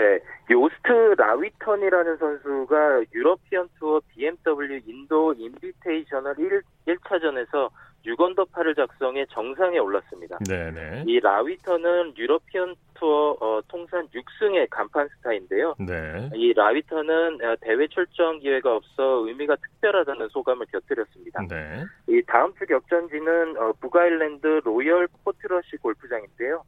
요스트 0.50 1.14
라위턴이라는 1.16 2.16
선수가 2.16 3.02
유로피언 3.14 3.68
투어 3.78 4.00
BMW 4.08 4.80
인도 4.86 5.32
인비테이셔널 5.34 6.34
1, 6.38 6.62
1차전에서 6.88 7.70
6언더파를 8.07 8.76
작성해 8.76 9.26
정상에 9.30 9.78
올랐습니다. 9.78 10.38
네네. 10.48 11.04
이 11.07 11.20
라위턴은 11.20 12.16
유러피언 12.16 12.74
투어 12.94 13.36
어, 13.40 13.61
통산 13.68 14.09
6승의 14.09 14.68
간판 14.70 15.09
스타인데요. 15.09 15.74
네. 15.78 16.30
이 16.34 16.52
라위턴은 16.54 17.44
어, 17.44 17.57
대회 17.61 17.86
출전 17.88 18.38
기회가 18.40 18.74
없어 18.76 19.26
의미가 19.26 19.57
특별하다는 19.57 20.28
소감을 20.28 20.66
곁들였습니다. 20.66 21.42
네. 21.48 21.84
이 22.09 22.22
다음 22.26 22.54
주 22.54 22.64
격전지는 22.66 23.57
어, 23.59 23.72
북아일랜드 23.80 24.61
로열 24.64 25.09
포트러시 25.24 25.76
골프장인데요. 25.78 26.62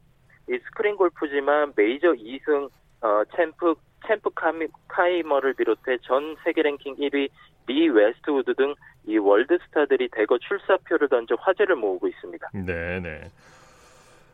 이 0.49 0.57
스크린 0.65 0.95
골프지만 0.95 1.73
메이저 1.75 2.11
2승 2.13 2.69
어, 3.01 3.23
챔프 3.35 3.75
챔프 4.07 4.29
카이머를 4.87 5.53
비롯해 5.53 5.97
전 6.03 6.35
세계 6.43 6.61
랭킹 6.61 6.95
1위 6.95 7.29
리 7.69 7.87
웨스트우드 7.89 8.55
등 8.55 8.73
이 9.09 9.17
월드 9.17 9.57
스타들이 9.65 10.07
대거 10.11 10.37
출사표를 10.37 11.09
던져 11.09 11.35
화제를 11.39 11.75
모으고 11.75 12.07
있습니다. 12.07 12.49
네, 12.53 12.99
네. 12.99 13.21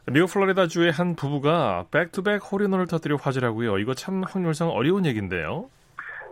미국 0.08 0.28
플로리다 0.32 0.68
주의 0.68 0.92
한 0.92 1.16
부부가 1.16 1.86
back-to-back 1.92 2.42
홀인원을 2.52 2.88
터뜨려 2.88 3.16
화제라고요. 3.16 3.78
이거 3.80 3.94
참 3.94 4.24
확률상 4.24 4.70
어려운 4.70 5.06
얘기인데요. 5.06 5.70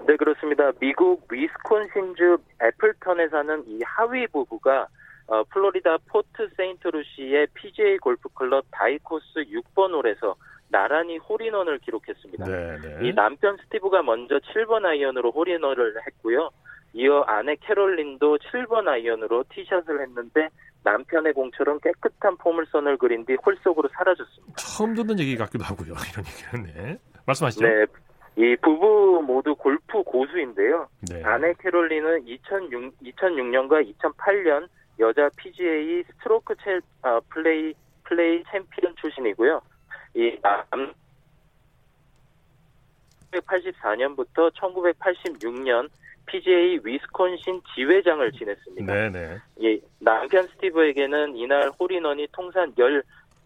네, 0.06 0.18
그렇습니다. 0.18 0.72
미국 0.80 1.26
위스콘신주 1.32 2.38
애플턴에 2.62 3.30
사는 3.30 3.64
이 3.66 3.80
하위 3.86 4.28
부부가 4.28 4.88
어, 5.28 5.44
플로리다 5.46 6.00
포트 6.10 6.50
세인트루시의 6.58 7.48
PGA 7.54 7.98
골프클럽 8.00 8.66
다이 8.72 8.99
코스 9.00 9.46
6번 9.46 9.94
홀에서 9.94 10.36
나란히 10.68 11.18
홀인원을 11.18 11.80
기록했습니다. 11.80 12.46
네네. 12.46 13.00
네. 13.00 13.08
이 13.08 13.14
남편 13.14 13.56
스티브가 13.64 14.04
먼저 14.04 14.40
7번 14.40 14.86
아이언으로 14.86 15.32
홀인원을 15.32 15.96
했고요. 16.06 16.50
이어 16.94 17.22
아내 17.28 17.56
캐롤린도 17.56 18.38
7번 18.38 18.88
아이언으로 18.88 19.44
티샷을 19.50 20.02
했는데 20.02 20.50
남편의 20.84 21.34
공처럼 21.34 21.80
깨끗한 21.80 22.38
포물선을 22.38 22.98
그린 22.98 23.26
뒤 23.26 23.36
홀 23.44 23.58
속으로 23.64 23.90
사라졌습니다. 23.94 24.56
처음 24.58 24.94
듣는 24.94 25.20
얘기 25.20 25.36
같기도 25.36 25.64
하고요. 25.64 25.94
이런 26.12 26.26
얘기는 26.26 26.88
네. 26.88 26.98
말씀하시죠. 27.26 27.66
네. 27.66 27.86
이 28.36 28.56
부부 28.62 29.24
모두 29.26 29.56
골프 29.56 30.04
고수인데요. 30.04 30.88
네. 31.10 31.24
아내 31.24 31.54
캐롤린은 31.60 32.28
2006, 32.28 33.00
2006년과 33.00 33.94
2008년 33.98 34.68
여자 35.00 35.30
PGA 35.38 36.04
스트로크 36.04 36.56
체, 36.64 36.80
어, 37.02 37.20
플레이 37.30 37.74
플레이 38.04 38.44
챔피언 38.52 38.96
출신이고요. 39.00 39.62
이 40.16 40.38
남, 40.42 40.94
1984년부터 43.32 44.52
1986년 44.54 45.90
PGA 46.26 46.80
위스콘신 46.84 47.62
지회장을 47.76 48.32
지냈습니다. 48.32 48.94
네네. 48.94 49.38
예, 49.64 49.80
남편 50.00 50.48
스티브에게는 50.48 51.36
이날 51.36 51.70
홀인원이 51.80 52.28
통산 52.32 52.74
10, 52.78 53.04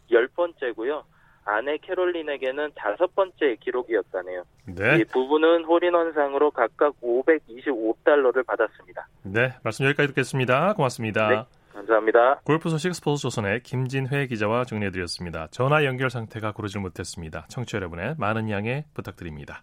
10번째고요. 0.09 1.03
아내 1.45 1.77
캐롤린에게는 1.77 2.71
다섯 2.75 3.15
번째 3.15 3.55
기록이었다네요. 3.61 4.43
네. 4.65 4.97
이 4.99 5.03
부부는 5.05 5.63
홀인원상으로 5.63 6.51
각각 6.51 6.93
525달러를 7.01 8.45
받았습니다. 8.45 9.07
네, 9.23 9.53
말씀 9.63 9.85
여기까지 9.85 10.09
듣겠습니다. 10.09 10.73
고맙습니다. 10.73 11.29
네. 11.29 11.43
감사합니다. 11.73 12.41
골프 12.43 12.69
소식 12.69 12.93
스포츠 12.93 13.21
조선의 13.21 13.61
김진회 13.61 14.27
기자와 14.27 14.65
정리해드렸습니다. 14.65 15.47
전화 15.51 15.85
연결 15.85 16.09
상태가 16.09 16.51
고르지 16.51 16.79
못했습니다. 16.79 17.45
청취자 17.49 17.77
여러분의 17.77 18.15
많은 18.17 18.49
양해 18.49 18.85
부탁드립니다. 18.93 19.61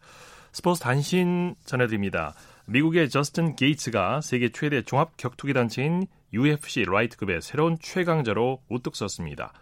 스포츠 0.52 0.80
단신 0.80 1.54
전해드립니다. 1.66 2.32
미국의 2.66 3.10
저스틴 3.10 3.56
게이츠가 3.56 4.22
세계 4.22 4.48
최대 4.48 4.82
종합 4.82 5.16
격투기 5.16 5.52
단체인 5.52 6.06
UFC 6.32 6.84
라이트급의 6.84 7.42
새로운 7.42 7.76
최강자로 7.78 8.62
우뚝 8.68 8.96
섰습니다. 8.96 9.52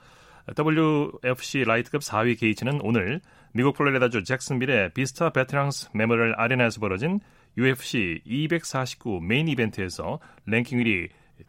UFC 0.57 1.65
라이트급 1.65 2.01
4위 2.03 2.39
게이츠는 2.39 2.81
오늘 2.83 3.21
미국 3.53 3.77
플로리다주 3.77 4.25
잭슨빌의 4.25 4.95
비스타 4.95 5.31
베테랑스 5.31 5.91
메모리얼 5.95 6.35
아레나에서 6.37 6.81
벌어진 6.81 7.21
UFC 7.57 8.23
249 8.25 9.21
메인 9.21 9.49
이벤트에서 9.49 10.21
랭킹 10.47 10.79
1위 10.79 11.09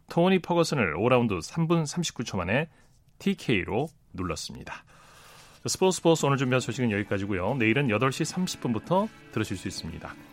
토니 0.10 0.40
퍼거슨을 0.40 0.96
5라운드 0.96 1.40
3분 1.40 1.84
39초 1.84 2.38
만에 2.38 2.68
TKO로 3.20 3.88
눌렀습니다. 4.14 4.84
스포츠 5.66 5.98
스포츠 5.98 6.26
오늘 6.26 6.38
준비한 6.38 6.60
소식은 6.60 6.92
여기까지고요. 6.92 7.56
내일은 7.56 7.88
8시 7.88 8.34
30분부터 8.34 9.08
들으실 9.32 9.56
수 9.56 9.68
있습니다. 9.68 10.14